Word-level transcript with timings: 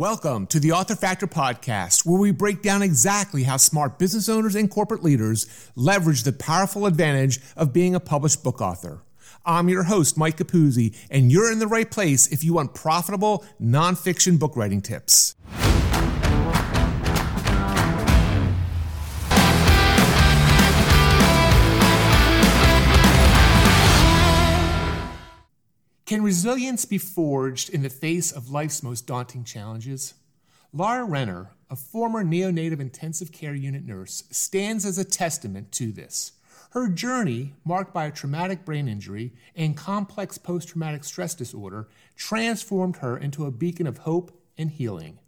Welcome 0.00 0.46
to 0.46 0.58
the 0.58 0.72
Author 0.72 0.96
Factor 0.96 1.26
podcast, 1.26 2.06
where 2.06 2.18
we 2.18 2.30
break 2.30 2.62
down 2.62 2.80
exactly 2.80 3.42
how 3.42 3.58
smart 3.58 3.98
business 3.98 4.30
owners 4.30 4.54
and 4.54 4.70
corporate 4.70 5.02
leaders 5.02 5.46
leverage 5.76 6.22
the 6.22 6.32
powerful 6.32 6.86
advantage 6.86 7.38
of 7.54 7.74
being 7.74 7.94
a 7.94 8.00
published 8.00 8.42
book 8.42 8.62
author. 8.62 9.02
I'm 9.44 9.68
your 9.68 9.82
host, 9.82 10.16
Mike 10.16 10.38
Capuzzi, 10.38 10.96
and 11.10 11.30
you're 11.30 11.52
in 11.52 11.58
the 11.58 11.66
right 11.66 11.90
place 11.90 12.28
if 12.28 12.42
you 12.42 12.54
want 12.54 12.72
profitable 12.72 13.44
nonfiction 13.60 14.38
book 14.38 14.56
writing 14.56 14.80
tips. 14.80 15.36
Can 26.10 26.24
resilience 26.24 26.86
be 26.86 26.98
forged 26.98 27.70
in 27.70 27.82
the 27.82 27.88
face 27.88 28.32
of 28.32 28.50
life's 28.50 28.82
most 28.82 29.06
daunting 29.06 29.44
challenges? 29.44 30.14
Laura 30.72 31.04
Renner, 31.04 31.52
a 31.70 31.76
former 31.76 32.24
neonatal 32.24 32.80
intensive 32.80 33.30
care 33.30 33.54
unit 33.54 33.86
nurse, 33.86 34.24
stands 34.28 34.84
as 34.84 34.98
a 34.98 35.04
testament 35.04 35.70
to 35.70 35.92
this. 35.92 36.32
Her 36.72 36.88
journey, 36.88 37.54
marked 37.64 37.94
by 37.94 38.06
a 38.06 38.10
traumatic 38.10 38.64
brain 38.64 38.88
injury 38.88 39.34
and 39.54 39.76
complex 39.76 40.36
post 40.36 40.70
traumatic 40.70 41.04
stress 41.04 41.32
disorder, 41.32 41.86
transformed 42.16 42.96
her 42.96 43.16
into 43.16 43.46
a 43.46 43.52
beacon 43.52 43.86
of 43.86 43.98
hope 43.98 44.36
and 44.58 44.68
healing. 44.68 45.20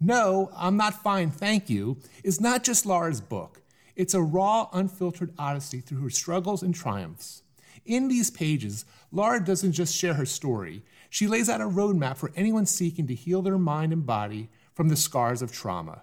No, 0.00 0.50
I'm 0.56 0.78
not 0.78 1.02
fine, 1.02 1.30
thank 1.30 1.68
you, 1.68 1.98
is 2.24 2.40
not 2.40 2.64
just 2.64 2.86
Laura's 2.86 3.20
book. 3.20 3.60
It's 3.94 4.14
a 4.14 4.22
raw, 4.22 4.70
unfiltered 4.72 5.34
odyssey 5.38 5.80
through 5.80 6.00
her 6.00 6.08
struggles 6.08 6.62
and 6.62 6.74
triumphs. 6.74 7.42
In 7.84 8.08
these 8.08 8.30
pages, 8.30 8.84
Laura 9.12 9.44
doesn't 9.44 9.72
just 9.72 9.96
share 9.96 10.14
her 10.14 10.26
story, 10.26 10.82
she 11.10 11.26
lays 11.26 11.48
out 11.48 11.60
a 11.60 11.64
roadmap 11.64 12.16
for 12.16 12.32
anyone 12.36 12.66
seeking 12.66 13.06
to 13.06 13.14
heal 13.14 13.42
their 13.42 13.58
mind 13.58 13.92
and 13.92 14.04
body 14.04 14.48
from 14.74 14.88
the 14.88 14.96
scars 14.96 15.42
of 15.42 15.52
trauma. 15.52 16.02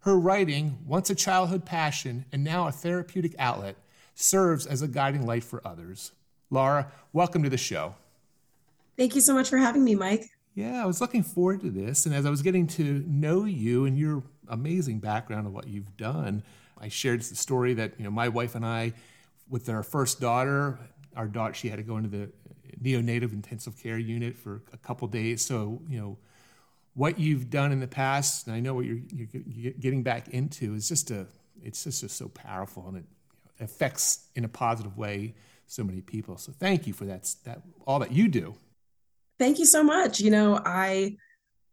Her 0.00 0.18
writing, 0.18 0.78
once 0.86 1.10
a 1.10 1.14
childhood 1.14 1.64
passion 1.64 2.24
and 2.32 2.44
now 2.44 2.68
a 2.68 2.72
therapeutic 2.72 3.34
outlet, 3.38 3.76
serves 4.14 4.66
as 4.66 4.82
a 4.82 4.88
guiding 4.88 5.26
light 5.26 5.44
for 5.44 5.66
others. 5.66 6.12
Laura, 6.50 6.92
welcome 7.12 7.42
to 7.42 7.50
the 7.50 7.58
show. 7.58 7.94
Thank 8.96 9.14
you 9.14 9.20
so 9.20 9.34
much 9.34 9.48
for 9.48 9.58
having 9.58 9.82
me, 9.82 9.94
Mike. 9.94 10.30
Yeah, 10.54 10.82
I 10.82 10.86
was 10.86 11.00
looking 11.00 11.22
forward 11.22 11.62
to 11.62 11.70
this. 11.70 12.06
And 12.06 12.14
as 12.14 12.26
I 12.26 12.30
was 12.30 12.42
getting 12.42 12.66
to 12.68 13.04
know 13.08 13.44
you 13.44 13.86
and 13.86 13.98
your 13.98 14.22
amazing 14.48 15.00
background 15.00 15.46
of 15.46 15.52
what 15.52 15.66
you've 15.66 15.96
done, 15.96 16.44
I 16.78 16.88
shared 16.88 17.20
the 17.22 17.34
story 17.34 17.74
that, 17.74 17.94
you 17.98 18.04
know, 18.04 18.10
my 18.10 18.28
wife 18.28 18.54
and 18.54 18.64
I, 18.64 18.92
with 19.48 19.68
our 19.68 19.82
first 19.82 20.20
daughter, 20.20 20.78
our 21.16 21.26
daughter, 21.26 21.54
she 21.54 21.68
had 21.68 21.76
to 21.76 21.82
go 21.82 21.96
into 21.96 22.08
the 22.08 22.30
neonatal 22.82 23.32
intensive 23.32 23.80
care 23.80 23.98
unit 23.98 24.36
for 24.36 24.62
a 24.72 24.76
couple 24.78 25.06
days. 25.08 25.42
So, 25.42 25.80
you 25.88 25.98
know, 25.98 26.18
what 26.94 27.18
you've 27.18 27.50
done 27.50 27.72
in 27.72 27.80
the 27.80 27.88
past, 27.88 28.46
and 28.46 28.54
I 28.54 28.60
know 28.60 28.74
what 28.74 28.84
you're, 28.84 29.00
you're 29.12 29.72
getting 29.72 30.02
back 30.02 30.28
into, 30.28 30.74
is 30.74 30.88
just 30.88 31.10
a, 31.10 31.26
it's 31.62 31.84
just, 31.84 32.02
just 32.02 32.16
so 32.16 32.28
powerful 32.28 32.86
and 32.88 32.98
it 32.98 33.04
affects 33.60 34.28
in 34.34 34.44
a 34.44 34.48
positive 34.48 34.96
way 34.96 35.34
so 35.66 35.82
many 35.82 36.00
people. 36.00 36.36
So 36.36 36.52
thank 36.52 36.86
you 36.86 36.92
for 36.92 37.04
that, 37.06 37.32
that 37.44 37.62
all 37.86 37.98
that 38.00 38.12
you 38.12 38.28
do. 38.28 38.54
Thank 39.38 39.58
you 39.58 39.66
so 39.66 39.82
much. 39.82 40.20
You 40.20 40.30
know, 40.30 40.60
I 40.64 41.16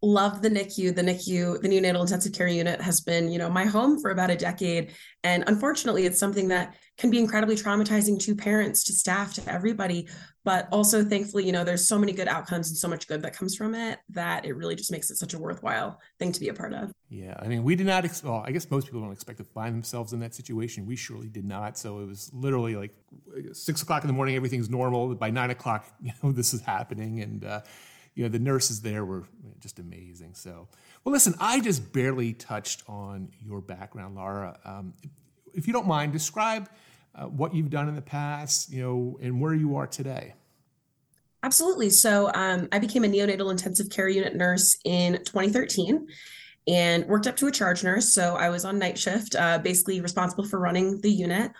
love 0.02 0.42
the 0.42 0.50
NICU. 0.50 0.96
The 0.96 1.02
NICU, 1.02 1.62
the 1.62 1.68
neonatal 1.68 2.02
intensive 2.02 2.34
care 2.34 2.48
unit, 2.48 2.82
has 2.82 3.02
been, 3.02 3.32
you 3.32 3.38
know, 3.38 3.50
my 3.50 3.66
home 3.66 4.00
for 4.00 4.12
about 4.12 4.32
a 4.32 4.36
decade. 4.36 4.94
And 5.24 5.44
unfortunately, 5.48 6.06
it's 6.06 6.18
something 6.18 6.48
that 6.48 6.76
can 6.98 7.12
be 7.12 7.20
incredibly 7.20 7.56
traumatizing 7.56 8.20
to 8.22 8.36
parents, 8.36 8.84
to 8.86 8.94
staff, 8.94 9.34
to 9.36 9.48
everybody. 9.48 10.08
But 10.44 10.68
also, 10.72 11.04
thankfully, 11.04 11.46
you 11.46 11.52
know, 11.52 11.64
there's 11.64 11.88
so 11.88 12.00
many 12.00 12.14
good 12.14 12.28
outcomes 12.28 12.70
and 12.70 12.78
so 12.78 12.88
much 12.88 13.08
good 13.08 13.22
that 13.22 13.36
comes 13.36 13.56
from 13.56 13.76
it 13.76 14.00
that 14.10 14.44
it 14.44 14.54
really 14.54 14.76
just 14.76 14.92
makes 14.92 15.12
it 15.12 15.18
such 15.18 15.36
a 15.36 15.40
worthwhile 15.40 16.00
thing 16.18 16.32
to 16.32 16.40
be 16.40 16.50
a 16.50 16.54
part 16.54 16.74
of. 16.74 16.92
Yeah, 17.10 17.36
I 17.40 17.48
mean, 17.48 17.64
we 17.64 17.76
did 17.76 17.86
not. 17.86 18.06
Ex- 18.06 18.24
well, 18.24 18.44
I 18.44 18.52
guess 18.52 18.70
most 18.72 18.88
people 18.88 19.02
don't 19.02 19.12
expect 19.12 19.38
to 19.38 19.44
find 19.44 19.76
themselves 19.76 20.14
in 20.14 20.20
that 20.22 20.34
situation. 20.34 20.88
We 20.88 20.96
surely 20.96 21.30
did 21.30 21.46
not. 21.46 21.78
So 21.78 22.00
it 22.00 22.08
was 22.08 22.32
literally 22.34 22.76
like 22.76 22.96
six 23.54 23.84
o'clock 23.84 24.04
in 24.04 24.08
the 24.08 24.14
morning. 24.14 24.36
Everything's 24.36 24.70
normal. 24.70 25.14
By 25.14 25.30
nine 25.30 25.52
o'clock, 25.52 25.86
you 26.02 26.12
know, 26.24 26.32
this 26.32 26.56
is 26.56 26.62
happening, 26.62 27.22
and 27.22 27.46
uh, 27.46 27.62
you 28.16 28.24
know, 28.24 28.30
the 28.30 28.40
nurses 28.40 28.82
there 28.82 29.06
were 29.06 29.24
just 29.60 29.80
amazing. 29.80 30.34
So, 30.34 30.68
well, 31.04 31.14
listen, 31.14 31.34
I 31.40 31.60
just 31.60 31.94
barely 31.94 32.34
touched 32.34 32.84
on 32.88 33.30
your 33.44 33.62
background, 33.62 34.16
Laura. 34.16 34.60
Um, 34.66 34.94
if 35.54 35.68
you 35.68 35.74
don't 35.74 35.88
mind, 35.88 36.14
describe 36.14 36.70
uh, 37.16 37.26
what 37.26 37.54
you've 37.54 37.70
done 37.70 37.88
in 37.88 37.96
the 37.96 38.02
past, 38.02 38.72
you 38.72 38.82
know, 38.82 39.20
and 39.22 39.40
where 39.40 39.54
you 39.54 39.76
are 39.76 39.88
today. 39.88 40.34
Absolutely. 41.44 41.90
So 41.90 42.32
um, 42.34 42.68
I 42.72 42.80
became 42.80 43.04
a 43.04 43.08
neonatal 43.08 43.50
intensive 43.50 43.90
care 43.90 44.08
unit 44.08 44.36
nurse 44.36 44.78
in 44.86 45.14
2013 45.26 46.08
and 46.68 47.06
worked 47.08 47.26
up 47.26 47.36
to 47.38 47.48
a 47.48 47.52
charge 47.52 47.84
nurse. 47.84 48.14
So 48.14 48.36
I 48.36 48.50
was 48.50 48.64
on 48.64 48.78
night 48.78 48.98
shift, 48.98 49.36
uh, 49.36 49.58
basically 49.58 50.02
responsible 50.02 50.46
for 50.46 50.60
running 50.60 51.02
the 51.02 51.12
unit. 51.12 51.52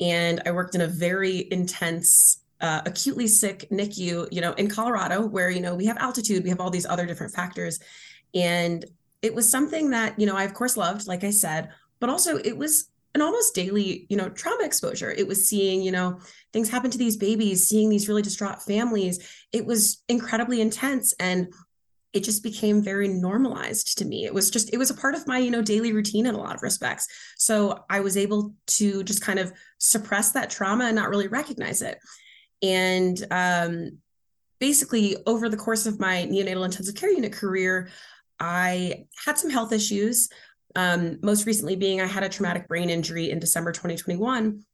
And 0.00 0.40
I 0.46 0.52
worked 0.52 0.74
in 0.74 0.80
a 0.80 0.86
very 0.86 1.46
intense, 1.50 2.37
uh, 2.60 2.82
acutely 2.86 3.26
sick 3.26 3.66
NICU, 3.70 4.28
you 4.30 4.40
know, 4.40 4.52
in 4.54 4.68
Colorado, 4.68 5.26
where, 5.26 5.50
you 5.50 5.60
know, 5.60 5.74
we 5.74 5.86
have 5.86 5.96
altitude, 5.98 6.42
we 6.42 6.50
have 6.50 6.60
all 6.60 6.70
these 6.70 6.86
other 6.86 7.06
different 7.06 7.32
factors. 7.32 7.78
And 8.34 8.84
it 9.22 9.34
was 9.34 9.50
something 9.50 9.90
that, 9.90 10.18
you 10.18 10.26
know, 10.26 10.36
I 10.36 10.44
of 10.44 10.54
course 10.54 10.76
loved, 10.76 11.06
like 11.06 11.24
I 11.24 11.30
said, 11.30 11.70
but 12.00 12.10
also 12.10 12.36
it 12.38 12.56
was 12.56 12.90
an 13.14 13.22
almost 13.22 13.54
daily, 13.54 14.06
you 14.08 14.16
know, 14.16 14.28
trauma 14.28 14.64
exposure. 14.64 15.10
It 15.10 15.26
was 15.26 15.48
seeing, 15.48 15.82
you 15.82 15.92
know, 15.92 16.20
things 16.52 16.68
happen 16.68 16.90
to 16.90 16.98
these 16.98 17.16
babies, 17.16 17.68
seeing 17.68 17.88
these 17.88 18.08
really 18.08 18.22
distraught 18.22 18.62
families. 18.62 19.46
It 19.52 19.64
was 19.64 20.02
incredibly 20.08 20.60
intense 20.60 21.14
and 21.18 21.52
it 22.12 22.24
just 22.24 22.42
became 22.42 22.82
very 22.82 23.08
normalized 23.08 23.98
to 23.98 24.04
me. 24.04 24.24
It 24.24 24.32
was 24.32 24.50
just 24.50 24.72
it 24.72 24.78
was 24.78 24.90
a 24.90 24.94
part 24.94 25.14
of 25.14 25.26
my, 25.26 25.38
you 25.38 25.50
know, 25.50 25.62
daily 25.62 25.92
routine 25.92 26.26
in 26.26 26.34
a 26.34 26.38
lot 26.38 26.54
of 26.54 26.62
respects. 26.62 27.06
So 27.36 27.84
I 27.90 28.00
was 28.00 28.16
able 28.16 28.54
to 28.78 29.02
just 29.04 29.22
kind 29.22 29.38
of 29.38 29.52
suppress 29.78 30.32
that 30.32 30.50
trauma 30.50 30.84
and 30.84 30.96
not 30.96 31.10
really 31.10 31.28
recognize 31.28 31.82
it. 31.82 31.98
And 32.62 33.24
um 33.30 33.98
basically 34.60 35.16
over 35.26 35.48
the 35.48 35.56
course 35.56 35.86
of 35.86 36.00
my 36.00 36.26
neonatal 36.30 36.64
intensive 36.64 36.94
care 36.94 37.12
unit 37.12 37.32
career, 37.32 37.88
I 38.40 39.06
had 39.24 39.38
some 39.38 39.50
health 39.50 39.72
issues. 39.72 40.28
Um, 40.76 41.18
most 41.22 41.46
recently, 41.46 41.76
being 41.76 42.00
I 42.00 42.06
had 42.06 42.22
a 42.22 42.28
traumatic 42.28 42.68
brain 42.68 42.90
injury 42.90 43.30
in 43.30 43.38
December 43.38 43.72
2021. 43.72 44.64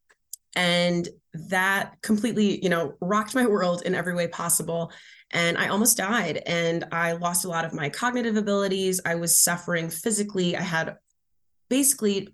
And 0.55 1.09
that 1.49 1.95
completely, 2.01 2.63
you 2.63 2.69
know, 2.69 2.95
rocked 3.01 3.35
my 3.35 3.45
world 3.45 3.81
in 3.85 3.93
every 3.93 4.15
way 4.15 4.27
possible. 4.27 4.91
And 5.31 5.57
I 5.57 5.67
almost 5.67 5.97
died. 5.97 6.41
And 6.45 6.85
I 6.91 7.13
lost 7.13 7.43
a 7.43 7.49
lot 7.49 7.65
of 7.65 7.73
my 7.73 7.89
cognitive 7.89 8.37
abilities. 8.37 9.01
I 9.05 9.15
was 9.15 9.37
suffering 9.37 9.89
physically. 9.89 10.55
I 10.55 10.61
had 10.61 10.95
basically 11.69 12.29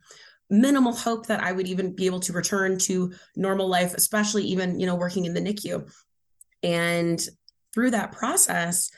minimal 0.51 0.93
hope 0.93 1.27
that 1.27 1.41
I 1.41 1.51
would 1.51 1.67
even 1.67 1.95
be 1.95 2.05
able 2.05 2.19
to 2.21 2.33
return 2.33 2.77
to 2.79 3.13
normal 3.35 3.67
life, 3.67 3.93
especially 3.93 4.43
even, 4.43 4.79
you 4.79 4.85
know, 4.85 4.95
working 4.95 5.25
in 5.25 5.33
the 5.33 5.39
NICU. 5.39 5.89
And 6.61 7.19
through 7.73 7.91
that 7.91 8.11
process, 8.11 8.91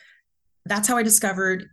that's 0.66 0.88
how 0.88 0.98
I 0.98 1.04
discovered 1.04 1.70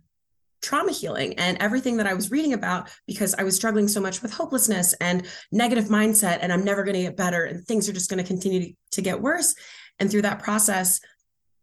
trauma 0.61 0.91
healing 0.91 1.33
and 1.39 1.57
everything 1.57 1.97
that 1.97 2.05
I 2.05 2.13
was 2.13 2.29
reading 2.29 2.53
about 2.53 2.89
because 3.07 3.33
I 3.33 3.43
was 3.43 3.55
struggling 3.55 3.87
so 3.87 3.99
much 3.99 4.21
with 4.21 4.31
hopelessness 4.31 4.93
and 5.01 5.27
negative 5.51 5.85
mindset 5.85 6.37
and 6.41 6.53
I'm 6.53 6.63
never 6.63 6.83
going 6.83 6.93
to 6.93 7.01
get 7.01 7.17
better 7.17 7.45
and 7.45 7.65
things 7.65 7.89
are 7.89 7.93
just 7.93 8.11
going 8.11 8.23
to 8.23 8.27
continue 8.27 8.73
to 8.91 9.01
get 9.01 9.19
worse. 9.19 9.55
And 9.99 10.09
through 10.09 10.21
that 10.21 10.43
process, 10.43 11.01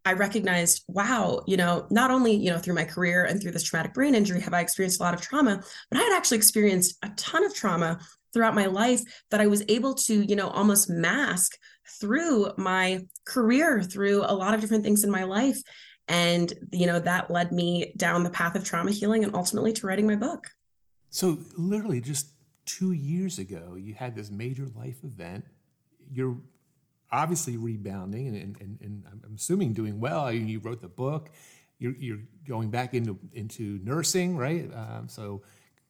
I 0.05 0.15
recognized, 0.15 0.85
wow, 0.89 1.43
you 1.47 1.57
know, 1.57 1.87
not 1.91 2.11
only, 2.11 2.35
you 2.35 2.51
know, 2.51 2.59
through 2.59 2.75
my 2.75 2.85
career 2.85 3.25
and 3.25 3.41
through 3.41 3.53
this 3.53 3.63
traumatic 3.63 3.95
brain 3.95 4.15
injury 4.15 4.41
have 4.41 4.55
I 4.55 4.61
experienced 4.61 5.01
a 5.01 5.03
lot 5.03 5.15
of 5.15 5.21
trauma, 5.21 5.63
but 5.91 6.01
I 6.01 6.03
had 6.03 6.17
actually 6.17 6.39
experienced 6.39 6.97
a 7.03 7.11
ton 7.17 7.45
of 7.45 7.55
trauma 7.55 7.99
throughout 8.33 8.55
my 8.55 8.67
life 8.67 9.03
that 9.31 9.41
I 9.41 9.47
was 9.47 9.63
able 9.69 9.95
to, 9.95 10.23
you 10.23 10.37
know, 10.37 10.49
almost 10.49 10.89
mask 10.89 11.57
through 12.01 12.53
my 12.57 13.07
career, 13.25 13.83
through 13.83 14.23
a 14.25 14.35
lot 14.35 14.55
of 14.55 14.61
different 14.61 14.85
things 14.85 15.05
in 15.05 15.11
my 15.11 15.25
life. 15.25 15.61
And 16.09 16.53
you 16.73 16.87
know 16.87 16.99
that 17.01 17.31
led 17.31 17.53
me 17.53 17.93
down 17.97 18.25
the 18.25 18.31
path 18.31 18.55
of 18.55 18.65
trauma 18.65 18.91
healing 18.91 19.25
and 19.25 19.35
ultimately 19.35 19.73
to 19.75 19.87
writing 19.87 20.07
my 20.07 20.17
book. 20.17 20.49
So 21.11 21.39
literally 21.57 22.01
just 22.01 22.31
two 22.65 22.93
years 22.93 23.39
ago 23.39 23.77
you 23.77 23.95
had 23.95 24.17
this 24.17 24.31
major 24.31 24.67
life 24.75 25.05
event. 25.05 25.45
You're 26.11 26.39
obviously 27.11 27.57
rebounding 27.57 28.29
and, 28.29 28.57
and, 28.61 28.79
and 28.83 29.03
i'm 29.07 29.35
assuming 29.35 29.73
doing 29.73 30.01
well. 30.01 30.31
You 30.33 30.59
wrote 30.61 30.81
the 30.81 30.89
book. 30.89 31.31
You're, 31.79 31.95
you're 31.97 32.21
going 32.47 32.71
back 32.71 32.93
into, 32.93 33.19
into 33.33 33.81
nursing 33.85 34.37
right? 34.37 34.71
Um, 34.75 35.09
so 35.09 35.43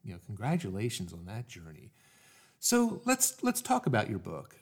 you 0.04 0.12
know 0.12 0.20
congratulations 0.26 1.12
on 1.12 1.26
that 1.26 1.48
journey. 1.48 1.92
So 2.60 3.00
let's 3.04 3.42
let's 3.42 3.60
talk 3.60 3.86
about 3.86 4.10
your 4.10 4.18
book. 4.18 4.56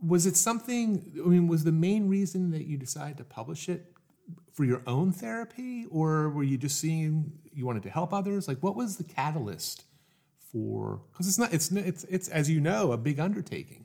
Was 0.00 0.26
it 0.26 0.36
something 0.36 1.12
i 1.24 1.28
mean 1.28 1.48
was 1.48 1.64
the 1.64 1.72
main 1.72 2.08
reason 2.08 2.50
that 2.52 2.66
you 2.66 2.76
decided 2.76 3.16
to 3.18 3.24
publish 3.24 3.68
it 3.68 3.92
for 4.52 4.64
your 4.64 4.82
own 4.86 5.12
therapy 5.12 5.86
or 5.90 6.30
were 6.30 6.42
you 6.42 6.58
just 6.58 6.78
seeing 6.78 7.32
you 7.52 7.66
wanted 7.66 7.82
to 7.84 7.90
help 7.90 8.12
others? 8.12 8.48
Like 8.48 8.58
what 8.58 8.76
was 8.76 8.96
the 8.96 9.04
catalyst 9.04 9.84
for 10.52 11.02
because 11.12 11.28
it's 11.28 11.38
not 11.38 11.52
it's 11.52 11.70
it's 11.72 12.04
it's 12.04 12.28
as 12.28 12.48
you 12.48 12.60
know 12.60 12.92
a 12.92 12.96
big 12.96 13.20
undertaking 13.20 13.84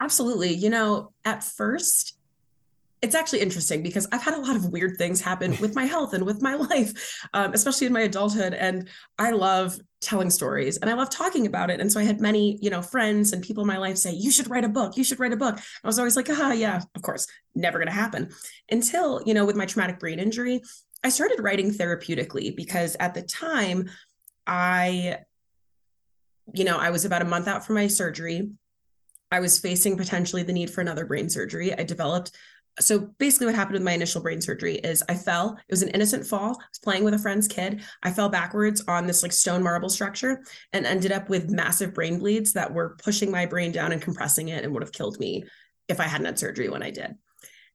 absolutely 0.00 0.52
you 0.54 0.70
know 0.70 1.12
at 1.24 1.42
first 1.42 2.16
it's 3.02 3.14
actually 3.14 3.40
interesting 3.40 3.82
because 3.82 4.08
I've 4.10 4.22
had 4.22 4.34
a 4.34 4.40
lot 4.40 4.56
of 4.56 4.72
weird 4.72 4.96
things 4.96 5.20
happen 5.20 5.56
with 5.60 5.74
my 5.74 5.84
health 5.84 6.14
and 6.14 6.24
with 6.24 6.40
my 6.40 6.54
life, 6.70 7.20
um, 7.34 7.52
especially 7.52 7.86
in 7.86 7.92
my 7.92 8.00
adulthood. 8.00 8.54
And 8.54 8.88
I 9.18 9.30
love 9.32 9.78
telling 10.00 10.30
stories 10.30 10.78
and 10.78 10.88
I 10.88 10.94
love 10.94 11.10
talking 11.10 11.46
about 11.46 11.70
it. 11.70 11.80
And 11.80 11.92
so 11.92 12.00
I 12.00 12.04
had 12.04 12.20
many, 12.20 12.58
you 12.62 12.70
know, 12.70 12.82
friends 12.82 13.32
and 13.32 13.42
people 13.42 13.62
in 13.62 13.68
my 13.68 13.76
life 13.76 13.96
say, 13.98 14.12
"You 14.12 14.30
should 14.30 14.48
write 14.48 14.64
a 14.64 14.68
book. 14.68 14.96
You 14.96 15.04
should 15.04 15.20
write 15.20 15.32
a 15.32 15.36
book." 15.36 15.58
I 15.58 15.86
was 15.86 15.98
always 15.98 16.16
like, 16.16 16.28
"Ah, 16.30 16.52
yeah, 16.52 16.80
of 16.94 17.02
course, 17.02 17.26
never 17.54 17.78
going 17.78 17.88
to 17.88 17.92
happen." 17.92 18.30
Until 18.70 19.22
you 19.26 19.34
know, 19.34 19.44
with 19.44 19.56
my 19.56 19.66
traumatic 19.66 19.98
brain 19.98 20.18
injury, 20.18 20.62
I 21.04 21.10
started 21.10 21.40
writing 21.40 21.72
therapeutically 21.72 22.56
because 22.56 22.96
at 22.98 23.14
the 23.14 23.22
time, 23.22 23.90
I, 24.46 25.18
you 26.54 26.64
know, 26.64 26.78
I 26.78 26.90
was 26.90 27.04
about 27.04 27.22
a 27.22 27.26
month 27.26 27.46
out 27.46 27.66
from 27.66 27.76
my 27.76 27.88
surgery. 27.88 28.50
I 29.30 29.40
was 29.40 29.58
facing 29.58 29.96
potentially 29.96 30.42
the 30.42 30.52
need 30.52 30.70
for 30.70 30.80
another 30.80 31.06
brain 31.06 31.28
surgery. 31.28 31.76
I 31.76 31.82
developed 31.82 32.32
so 32.78 33.10
basically 33.18 33.46
what 33.46 33.54
happened 33.54 33.74
with 33.74 33.82
my 33.82 33.92
initial 33.92 34.20
brain 34.20 34.40
surgery 34.40 34.74
is 34.76 35.02
I 35.08 35.14
fell. 35.14 35.56
It 35.68 35.72
was 35.72 35.82
an 35.82 35.88
innocent 35.90 36.26
fall. 36.26 36.50
I 36.50 36.64
was 36.70 36.78
playing 36.82 37.04
with 37.04 37.14
a 37.14 37.18
friend's 37.18 37.48
kid. 37.48 37.82
I 38.02 38.10
fell 38.10 38.28
backwards 38.28 38.82
on 38.86 39.06
this 39.06 39.22
like 39.22 39.32
stone 39.32 39.62
marble 39.62 39.88
structure 39.88 40.42
and 40.72 40.84
ended 40.84 41.12
up 41.12 41.28
with 41.28 41.50
massive 41.50 41.94
brain 41.94 42.18
bleeds 42.18 42.52
that 42.52 42.72
were 42.72 42.96
pushing 43.02 43.30
my 43.30 43.46
brain 43.46 43.72
down 43.72 43.92
and 43.92 44.02
compressing 44.02 44.48
it 44.48 44.62
and 44.62 44.72
would 44.72 44.82
have 44.82 44.92
killed 44.92 45.18
me 45.18 45.44
if 45.88 46.00
I 46.00 46.04
hadn't 46.04 46.26
had 46.26 46.38
surgery 46.38 46.68
when 46.68 46.82
I 46.82 46.90
did. 46.90 47.14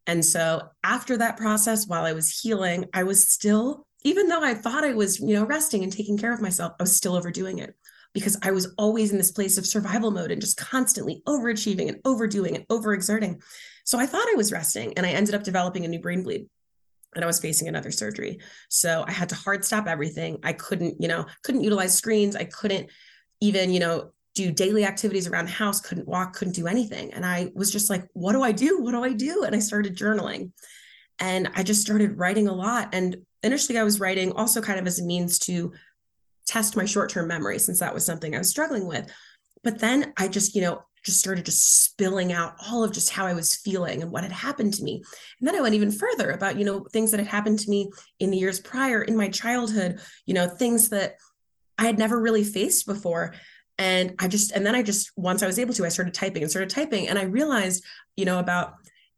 And 0.07 0.23
so 0.23 0.69
after 0.83 1.17
that 1.17 1.37
process, 1.37 1.87
while 1.87 2.05
I 2.05 2.13
was 2.13 2.39
healing, 2.39 2.85
I 2.93 3.03
was 3.03 3.29
still, 3.29 3.87
even 4.03 4.27
though 4.27 4.43
I 4.43 4.53
thought 4.53 4.83
I 4.83 4.93
was, 4.93 5.19
you 5.19 5.35
know, 5.35 5.45
resting 5.45 5.83
and 5.83 5.91
taking 5.91 6.17
care 6.17 6.33
of 6.33 6.41
myself, 6.41 6.73
I 6.79 6.83
was 6.83 6.95
still 6.95 7.15
overdoing 7.15 7.59
it 7.59 7.75
because 8.13 8.37
I 8.41 8.51
was 8.51 8.73
always 8.77 9.11
in 9.11 9.17
this 9.17 9.31
place 9.31 9.57
of 9.57 9.65
survival 9.65 10.11
mode 10.11 10.31
and 10.31 10.41
just 10.41 10.57
constantly 10.57 11.21
overachieving 11.27 11.87
and 11.87 11.99
overdoing 12.05 12.55
and 12.55 12.67
overexerting. 12.67 13.41
So 13.85 13.97
I 13.99 14.05
thought 14.05 14.27
I 14.29 14.35
was 14.35 14.51
resting 14.51 14.93
and 14.97 15.05
I 15.05 15.11
ended 15.11 15.35
up 15.35 15.43
developing 15.43 15.85
a 15.85 15.87
new 15.87 15.99
brain 15.99 16.23
bleed 16.23 16.47
and 17.15 17.23
I 17.23 17.27
was 17.27 17.39
facing 17.39 17.67
another 17.67 17.91
surgery. 17.91 18.39
So 18.69 19.03
I 19.07 19.11
had 19.11 19.29
to 19.29 19.35
hard 19.35 19.65
stop 19.65 19.87
everything. 19.87 20.39
I 20.43 20.53
couldn't, 20.53 21.01
you 21.01 21.07
know, 21.07 21.25
couldn't 21.43 21.63
utilize 21.63 21.97
screens. 21.97 22.35
I 22.35 22.45
couldn't 22.45 22.89
even, 23.39 23.71
you 23.71 23.79
know, 23.79 24.11
do 24.33 24.51
daily 24.51 24.85
activities 24.85 25.27
around 25.27 25.45
the 25.45 25.51
house, 25.51 25.81
couldn't 25.81 26.07
walk, 26.07 26.33
couldn't 26.33 26.55
do 26.55 26.67
anything. 26.67 27.13
And 27.13 27.25
I 27.25 27.51
was 27.53 27.71
just 27.71 27.89
like, 27.89 28.07
what 28.13 28.31
do 28.31 28.41
I 28.41 28.53
do? 28.53 28.81
What 28.81 28.91
do 28.91 29.03
I 29.03 29.11
do? 29.11 29.43
And 29.43 29.55
I 29.55 29.59
started 29.59 29.97
journaling 29.97 30.51
and 31.19 31.49
I 31.53 31.63
just 31.63 31.81
started 31.81 32.17
writing 32.17 32.47
a 32.47 32.53
lot. 32.53 32.89
And 32.93 33.17
initially, 33.43 33.77
I 33.77 33.83
was 33.83 33.99
writing 33.99 34.31
also 34.31 34.61
kind 34.61 34.79
of 34.79 34.87
as 34.87 34.99
a 34.99 35.03
means 35.03 35.37
to 35.39 35.73
test 36.51 36.75
my 36.75 36.85
short 36.85 37.09
term 37.09 37.27
memory, 37.27 37.59
since 37.59 37.79
that 37.79 37.93
was 37.93 38.05
something 38.05 38.35
I 38.35 38.39
was 38.39 38.49
struggling 38.49 38.85
with. 38.85 39.09
But 39.63 39.79
then 39.79 40.13
I 40.17 40.27
just, 40.27 40.55
you 40.55 40.61
know, 40.61 40.81
just 41.03 41.19
started 41.19 41.45
just 41.45 41.83
spilling 41.83 42.31
out 42.31 42.55
all 42.67 42.83
of 42.83 42.91
just 42.91 43.09
how 43.09 43.25
I 43.25 43.33
was 43.33 43.55
feeling 43.55 44.01
and 44.01 44.11
what 44.11 44.23
had 44.23 44.31
happened 44.31 44.73
to 44.75 44.83
me. 44.83 45.01
And 45.39 45.47
then 45.47 45.55
I 45.55 45.61
went 45.61 45.75
even 45.75 45.91
further 45.91 46.31
about, 46.31 46.57
you 46.57 46.65
know, 46.65 46.85
things 46.91 47.11
that 47.11 47.19
had 47.19 47.27
happened 47.27 47.59
to 47.59 47.69
me 47.69 47.89
in 48.19 48.31
the 48.31 48.37
years 48.37 48.59
prior 48.59 49.01
in 49.01 49.15
my 49.15 49.29
childhood, 49.29 49.99
you 50.25 50.33
know, 50.33 50.47
things 50.47 50.89
that 50.89 51.15
I 51.77 51.85
had 51.85 51.97
never 51.97 52.19
really 52.19 52.43
faced 52.43 52.85
before. 52.85 53.33
And 53.77 54.13
I 54.19 54.27
just, 54.27 54.51
and 54.51 54.65
then 54.65 54.75
I 54.75 54.83
just, 54.83 55.11
once 55.15 55.41
I 55.41 55.47
was 55.47 55.57
able 55.57 55.73
to, 55.75 55.85
I 55.85 55.89
started 55.89 56.13
typing 56.13 56.43
and 56.43 56.51
started 56.51 56.69
typing. 56.69 57.07
And 57.07 57.17
I 57.17 57.23
realized, 57.23 57.83
you 58.15 58.25
know, 58.25 58.37
about 58.37 58.73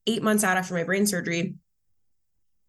eight 0.07 0.23
months 0.23 0.43
out 0.43 0.57
after 0.57 0.73
my 0.73 0.83
brain 0.83 1.05
surgery, 1.05 1.55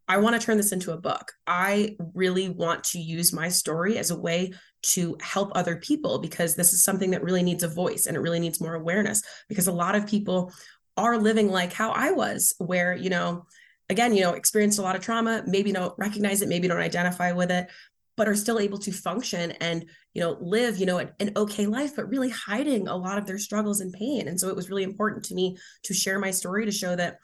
I 0.06 0.18
want 0.18 0.38
to 0.38 0.44
turn 0.44 0.56
this 0.56 0.72
into 0.72 0.92
a 0.92 1.00
book. 1.00 1.32
I 1.46 1.96
really 2.14 2.48
want 2.48 2.84
to 2.84 2.98
use 2.98 3.32
my 3.32 3.48
story 3.48 3.96
as 3.96 4.10
a 4.10 4.18
way 4.18 4.52
to 4.82 5.16
help 5.20 5.52
other 5.54 5.76
people 5.76 6.18
because 6.18 6.54
this 6.54 6.72
is 6.72 6.84
something 6.84 7.10
that 7.12 7.22
really 7.22 7.42
needs 7.42 7.62
a 7.62 7.68
voice 7.68 8.06
and 8.06 8.16
it 8.16 8.20
really 8.20 8.40
needs 8.40 8.60
more 8.60 8.74
awareness 8.74 9.22
because 9.48 9.66
a 9.66 9.72
lot 9.72 9.94
of 9.94 10.06
people 10.06 10.52
are 10.96 11.16
living 11.16 11.50
like 11.50 11.72
how 11.72 11.90
I 11.90 12.12
was, 12.12 12.54
where, 12.58 12.94
you 12.94 13.08
know, 13.10 13.46
again, 13.88 14.14
you 14.14 14.22
know, 14.22 14.32
experienced 14.32 14.78
a 14.78 14.82
lot 14.82 14.96
of 14.96 15.02
trauma, 15.02 15.42
maybe 15.46 15.72
don't 15.72 15.94
recognize 15.98 16.42
it, 16.42 16.48
maybe 16.48 16.68
don't 16.68 16.78
identify 16.78 17.32
with 17.32 17.50
it, 17.50 17.68
but 18.16 18.28
are 18.28 18.36
still 18.36 18.58
able 18.58 18.78
to 18.78 18.92
function 18.92 19.52
and, 19.52 19.86
you 20.12 20.20
know, 20.20 20.36
live, 20.40 20.78
you 20.78 20.86
know, 20.86 20.98
an, 20.98 21.10
an 21.18 21.32
okay 21.36 21.66
life, 21.66 21.96
but 21.96 22.08
really 22.08 22.28
hiding 22.28 22.86
a 22.88 22.96
lot 22.96 23.18
of 23.18 23.26
their 23.26 23.38
struggles 23.38 23.80
and 23.80 23.92
pain. 23.92 24.28
And 24.28 24.38
so 24.38 24.48
it 24.48 24.56
was 24.56 24.68
really 24.68 24.84
important 24.84 25.24
to 25.26 25.34
me 25.34 25.56
to 25.84 25.94
share 25.94 26.18
my 26.18 26.30
story 26.30 26.64
to 26.66 26.72
show 26.72 26.94
that 26.94 27.18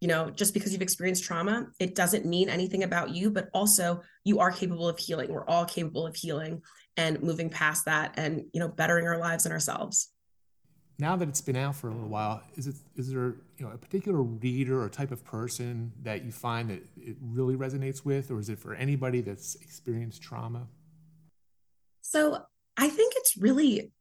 you 0.00 0.08
know, 0.08 0.30
just 0.30 0.52
because 0.52 0.72
you've 0.72 0.82
experienced 0.82 1.24
trauma, 1.24 1.68
it 1.78 1.94
doesn't 1.94 2.26
mean 2.26 2.48
anything 2.48 2.82
about 2.82 3.10
you, 3.10 3.30
but 3.30 3.48
also 3.54 4.02
you 4.24 4.40
are 4.40 4.50
capable 4.50 4.88
of 4.88 4.98
healing. 4.98 5.32
We're 5.32 5.46
all 5.46 5.64
capable 5.64 6.06
of 6.06 6.14
healing 6.14 6.62
and 6.96 7.22
moving 7.22 7.48
past 7.48 7.86
that 7.86 8.14
and, 8.16 8.44
you 8.52 8.60
know, 8.60 8.68
bettering 8.68 9.06
our 9.06 9.18
lives 9.18 9.46
and 9.46 9.52
ourselves. 9.52 10.10
Now 10.98 11.16
that 11.16 11.28
it's 11.28 11.42
been 11.42 11.56
out 11.56 11.76
for 11.76 11.88
a 11.88 11.92
little 11.92 12.08
while, 12.08 12.42
is 12.56 12.66
it 12.66 12.76
is 12.96 13.12
there, 13.12 13.36
you 13.58 13.66
know, 13.66 13.70
a 13.70 13.76
particular 13.76 14.22
reader 14.22 14.82
or 14.82 14.88
type 14.88 15.12
of 15.12 15.22
person 15.24 15.92
that 16.02 16.24
you 16.24 16.32
find 16.32 16.70
that 16.70 16.82
it 16.96 17.16
really 17.20 17.54
resonates 17.54 18.04
with 18.04 18.30
or 18.30 18.38
is 18.38 18.48
it 18.48 18.58
for 18.58 18.74
anybody 18.74 19.20
that's 19.20 19.56
experienced 19.56 20.22
trauma? 20.22 20.66
So, 22.00 22.42
I 22.78 22.88
think 22.88 23.14
it's 23.16 23.36
really 23.36 23.92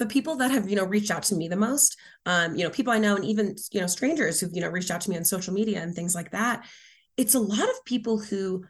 the 0.00 0.06
people 0.06 0.36
that 0.36 0.50
have 0.50 0.68
you 0.68 0.74
know 0.74 0.84
reached 0.84 1.10
out 1.10 1.22
to 1.22 1.36
me 1.36 1.46
the 1.46 1.56
most 1.56 1.96
um, 2.26 2.56
you 2.56 2.64
know 2.64 2.70
people 2.70 2.92
i 2.92 2.98
know 2.98 3.14
and 3.14 3.24
even 3.24 3.54
you 3.70 3.80
know 3.80 3.86
strangers 3.86 4.40
who've 4.40 4.52
you 4.52 4.60
know 4.60 4.68
reached 4.68 4.90
out 4.90 5.02
to 5.02 5.10
me 5.10 5.16
on 5.16 5.24
social 5.24 5.54
media 5.54 5.80
and 5.80 5.94
things 5.94 6.14
like 6.14 6.30
that 6.32 6.64
it's 7.16 7.34
a 7.34 7.38
lot 7.38 7.68
of 7.68 7.84
people 7.84 8.18
who 8.18 8.64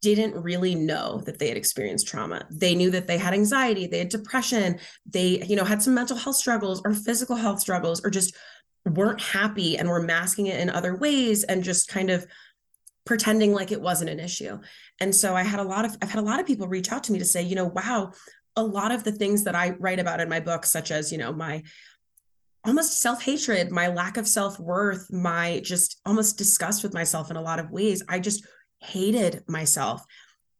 didn't 0.00 0.34
really 0.42 0.74
know 0.74 1.20
that 1.26 1.38
they 1.38 1.48
had 1.48 1.58
experienced 1.58 2.08
trauma. 2.08 2.46
They 2.50 2.74
knew 2.74 2.90
that 2.92 3.06
they 3.06 3.18
had 3.18 3.34
anxiety 3.34 3.86
they 3.86 3.98
had 3.98 4.08
depression 4.08 4.78
they 5.06 5.44
you 5.46 5.56
know 5.56 5.64
had 5.64 5.82
some 5.82 5.94
mental 5.94 6.16
health 6.16 6.36
struggles 6.36 6.80
or 6.84 6.94
physical 6.94 7.36
health 7.36 7.60
struggles 7.60 8.02
or 8.04 8.10
just 8.10 8.34
weren't 8.86 9.20
happy 9.20 9.76
and 9.76 9.88
were 9.88 10.02
masking 10.02 10.46
it 10.46 10.58
in 10.58 10.70
other 10.70 10.96
ways 10.96 11.44
and 11.44 11.62
just 11.62 11.88
kind 11.88 12.10
of 12.10 12.26
pretending 13.04 13.52
like 13.52 13.70
it 13.70 13.80
wasn't 13.80 14.08
an 14.08 14.20
issue. 14.20 14.58
And 15.00 15.14
so 15.14 15.36
i 15.36 15.42
had 15.42 15.60
a 15.60 15.64
lot 15.64 15.84
of 15.84 15.96
i've 16.00 16.10
had 16.10 16.22
a 16.22 16.26
lot 16.26 16.40
of 16.40 16.46
people 16.46 16.68
reach 16.68 16.90
out 16.90 17.04
to 17.04 17.12
me 17.12 17.18
to 17.18 17.24
say 17.26 17.42
you 17.42 17.54
know 17.54 17.66
wow 17.66 18.12
a 18.56 18.62
lot 18.62 18.92
of 18.92 19.04
the 19.04 19.12
things 19.12 19.44
that 19.44 19.54
I 19.54 19.70
write 19.70 19.98
about 19.98 20.20
in 20.20 20.28
my 20.28 20.40
book, 20.40 20.64
such 20.64 20.90
as, 20.90 21.10
you 21.10 21.18
know, 21.18 21.32
my 21.32 21.62
almost 22.64 23.00
self 23.00 23.22
hatred, 23.22 23.70
my 23.70 23.88
lack 23.88 24.16
of 24.16 24.26
self 24.26 24.58
worth, 24.58 25.12
my 25.12 25.60
just 25.64 26.00
almost 26.06 26.38
disgust 26.38 26.82
with 26.82 26.94
myself 26.94 27.30
in 27.30 27.36
a 27.36 27.42
lot 27.42 27.58
of 27.58 27.70
ways. 27.70 28.02
I 28.08 28.20
just 28.20 28.46
hated 28.80 29.42
myself. 29.48 30.04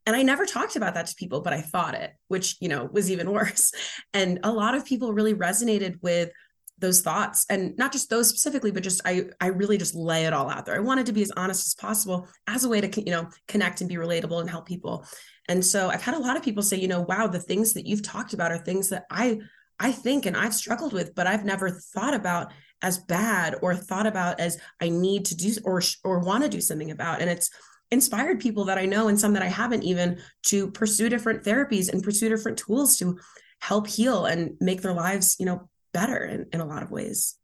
And 0.06 0.14
I 0.14 0.22
never 0.22 0.44
talked 0.44 0.76
about 0.76 0.94
that 0.94 1.06
to 1.06 1.14
people, 1.14 1.40
but 1.40 1.54
I 1.54 1.62
thought 1.62 1.94
it, 1.94 2.12
which, 2.28 2.56
you 2.60 2.68
know, 2.68 2.88
was 2.92 3.10
even 3.10 3.30
worse. 3.32 3.72
And 4.12 4.40
a 4.42 4.52
lot 4.52 4.74
of 4.74 4.84
people 4.84 5.12
really 5.12 5.34
resonated 5.34 6.02
with 6.02 6.30
those 6.78 7.00
thoughts 7.00 7.46
and 7.48 7.76
not 7.78 7.92
just 7.92 8.10
those 8.10 8.28
specifically 8.28 8.72
but 8.72 8.82
just 8.82 9.00
i 9.04 9.22
i 9.40 9.46
really 9.46 9.78
just 9.78 9.94
lay 9.94 10.26
it 10.26 10.32
all 10.32 10.50
out 10.50 10.66
there 10.66 10.74
i 10.74 10.80
wanted 10.80 11.06
to 11.06 11.12
be 11.12 11.22
as 11.22 11.30
honest 11.36 11.66
as 11.68 11.74
possible 11.74 12.26
as 12.48 12.64
a 12.64 12.68
way 12.68 12.80
to 12.80 13.00
you 13.00 13.12
know 13.12 13.28
connect 13.46 13.80
and 13.80 13.88
be 13.88 13.94
relatable 13.94 14.40
and 14.40 14.50
help 14.50 14.66
people 14.66 15.06
and 15.48 15.64
so 15.64 15.88
I've 15.88 16.02
had 16.02 16.14
a 16.14 16.18
lot 16.18 16.36
of 16.36 16.42
people 16.42 16.62
say, 16.62 16.78
you 16.78 16.88
know, 16.88 17.02
wow, 17.02 17.26
the 17.26 17.40
things 17.40 17.74
that 17.74 17.86
you've 17.86 18.02
talked 18.02 18.32
about 18.32 18.50
are 18.50 18.58
things 18.58 18.88
that 18.90 19.04
I 19.10 19.40
I 19.78 19.90
think 19.90 20.24
and 20.24 20.36
I've 20.36 20.54
struggled 20.54 20.92
with, 20.92 21.14
but 21.14 21.26
I've 21.26 21.44
never 21.44 21.68
thought 21.70 22.14
about 22.14 22.52
as 22.80 22.98
bad 22.98 23.56
or 23.60 23.74
thought 23.74 24.06
about 24.06 24.38
as 24.38 24.58
I 24.80 24.88
need 24.88 25.24
to 25.26 25.36
do 25.36 25.54
or 25.64 25.82
or 26.04 26.20
want 26.20 26.44
to 26.44 26.48
do 26.48 26.60
something 26.60 26.90
about. 26.90 27.20
And 27.20 27.30
it's 27.30 27.50
inspired 27.90 28.40
people 28.40 28.64
that 28.64 28.78
I 28.78 28.86
know 28.86 29.08
and 29.08 29.18
some 29.18 29.34
that 29.34 29.42
I 29.42 29.48
haven't 29.48 29.82
even 29.82 30.18
to 30.44 30.70
pursue 30.70 31.08
different 31.08 31.44
therapies 31.44 31.92
and 31.92 32.02
pursue 32.02 32.28
different 32.28 32.58
tools 32.58 32.96
to 32.98 33.18
help 33.60 33.86
heal 33.86 34.26
and 34.26 34.56
make 34.60 34.82
their 34.82 34.94
lives, 34.94 35.36
you 35.38 35.46
know, 35.46 35.68
better 35.92 36.24
in, 36.24 36.46
in 36.52 36.60
a 36.60 36.66
lot 36.66 36.82
of 36.82 36.90
ways. 36.90 37.36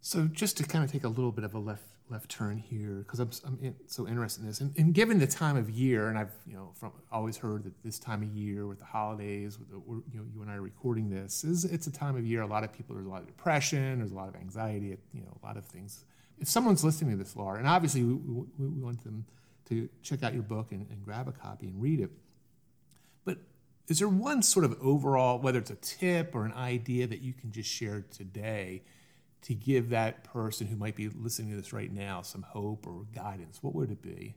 So 0.00 0.26
just 0.26 0.56
to 0.58 0.64
kind 0.64 0.84
of 0.84 0.90
take 0.90 1.04
a 1.04 1.08
little 1.08 1.32
bit 1.32 1.44
of 1.44 1.54
a 1.54 1.58
left 1.58 1.84
left 2.12 2.30
turn 2.30 2.58
here 2.58 3.04
because 3.06 3.18
I'm, 3.18 3.30
I'm 3.46 3.58
in, 3.62 3.74
so 3.86 4.06
interested 4.06 4.42
in 4.42 4.48
this. 4.48 4.60
And, 4.60 4.76
and, 4.76 4.94
given 4.94 5.18
the 5.18 5.26
time 5.26 5.56
of 5.56 5.70
year, 5.70 6.08
and 6.08 6.18
I've 6.18 6.32
you 6.46 6.54
know 6.54 6.70
from 6.74 6.92
always 7.10 7.36
heard 7.36 7.64
that 7.64 7.82
this 7.82 7.98
time 7.98 8.22
of 8.22 8.28
year 8.28 8.66
with 8.66 8.78
the 8.78 8.84
holidays, 8.84 9.58
with 9.58 9.70
the, 9.70 9.76
you 9.76 10.02
know 10.14 10.24
you 10.32 10.42
and 10.42 10.50
I 10.50 10.56
are 10.56 10.60
recording 10.60 11.10
this, 11.10 11.42
is 11.42 11.64
it's 11.64 11.86
a 11.86 11.92
time 11.92 12.16
of 12.16 12.26
year. 12.26 12.42
A 12.42 12.46
lot 12.46 12.62
of 12.62 12.72
people 12.72 12.94
there's 12.94 13.06
a 13.06 13.10
lot 13.10 13.22
of 13.22 13.26
depression, 13.26 13.98
there's 13.98 14.12
a 14.12 14.14
lot 14.14 14.28
of 14.28 14.36
anxiety, 14.36 14.96
you 15.12 15.22
know, 15.22 15.36
a 15.42 15.46
lot 15.46 15.56
of 15.56 15.64
things. 15.64 16.04
If 16.38 16.48
someone's 16.48 16.84
listening 16.84 17.12
to 17.12 17.16
this, 17.16 17.34
Laura, 17.34 17.58
and 17.58 17.66
obviously 17.66 18.02
we, 18.02 18.14
we, 18.14 18.44
we 18.58 18.82
want 18.82 19.02
them 19.04 19.24
to 19.68 19.88
check 20.02 20.22
out 20.22 20.34
your 20.34 20.42
book 20.42 20.72
and, 20.72 20.86
and 20.90 21.02
grab 21.04 21.28
a 21.28 21.32
copy 21.32 21.68
and 21.68 21.80
read 21.80 22.00
it, 22.00 22.10
but 23.24 23.38
is 23.88 23.98
there 24.00 24.08
one 24.08 24.42
sort 24.42 24.64
of 24.64 24.76
overall, 24.82 25.38
whether 25.38 25.58
it's 25.58 25.70
a 25.70 25.76
tip 25.76 26.34
or 26.34 26.44
an 26.44 26.52
idea 26.52 27.06
that 27.06 27.20
you 27.20 27.32
can 27.32 27.52
just 27.52 27.70
share 27.70 28.04
today? 28.10 28.82
To 29.42 29.54
give 29.54 29.90
that 29.90 30.24
person 30.24 30.66
who 30.66 30.76
might 30.76 30.96
be 30.96 31.08
listening 31.08 31.50
to 31.50 31.56
this 31.56 31.72
right 31.72 31.92
now 31.92 32.22
some 32.22 32.42
hope 32.42 32.86
or 32.86 33.04
guidance, 33.14 33.62
what 33.62 33.74
would 33.74 33.90
it 33.90 34.02
be? 34.02 34.34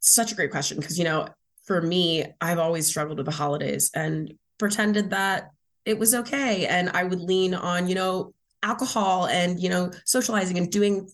Such 0.00 0.32
a 0.32 0.34
great 0.34 0.50
question 0.50 0.78
because, 0.78 0.98
you 0.98 1.04
know, 1.04 1.28
for 1.64 1.82
me, 1.82 2.24
I've 2.40 2.58
always 2.58 2.86
struggled 2.86 3.18
with 3.18 3.26
the 3.26 3.32
holidays 3.32 3.90
and 3.94 4.32
pretended 4.58 5.10
that 5.10 5.50
it 5.84 5.98
was 5.98 6.14
okay. 6.14 6.66
And 6.66 6.90
I 6.90 7.04
would 7.04 7.20
lean 7.20 7.54
on, 7.54 7.88
you 7.88 7.94
know, 7.94 8.32
alcohol 8.62 9.26
and, 9.26 9.60
you 9.60 9.68
know, 9.68 9.90
socializing 10.04 10.58
and 10.58 10.70
doing 10.70 11.08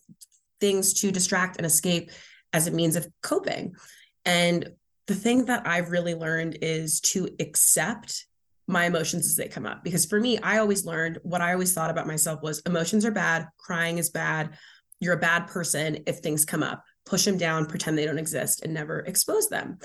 things 0.61 0.95
to 0.95 1.11
distract 1.11 1.57
and 1.57 1.67
escape 1.67 2.11
as 2.53 2.67
a 2.67 2.71
means 2.71 2.97
of 2.97 3.07
coping. 3.23 3.75
And 4.25 4.71
the 5.07 5.15
thing 5.15 5.47
that 5.47 5.67
I've 5.67 5.91
really 5.91 6.15
learned 6.15 6.59
is 6.63 7.01
to 7.01 7.29
accept 7.41 8.27
my 8.67 8.87
emotions 8.87 9.27
as 9.27 9.37
they 9.37 9.49
come 9.49 9.67
up. 9.67 9.85
Because 9.85 10.07
for 10.07 10.21
me, 10.21 10.39
I 10.39 10.59
always 10.59 10.85
learned 10.85 11.19
what 11.23 11.41
I 11.41 11.53
always 11.53 11.73
thought 11.73 11.91
about 11.91 12.07
myself 12.07 12.43
was 12.43 12.61
emotions 12.61 13.05
are 13.05 13.11
bad, 13.11 13.49
crying 13.59 13.99
is 13.99 14.11
bad, 14.11 14.57
you're 15.01 15.15
a 15.15 15.19
bad 15.19 15.47
person 15.47 15.99
if 16.07 16.19
things 16.19 16.45
come 16.45 16.63
up. 16.63 16.83
Push 17.05 17.25
them 17.27 17.37
down, 17.37 17.67
pretend 17.67 17.99
they 17.99 18.07
don't 18.07 18.19
exist, 18.19 18.63
and 18.63 18.73
never 18.73 19.01
expose 19.01 19.49
them. 19.49 19.79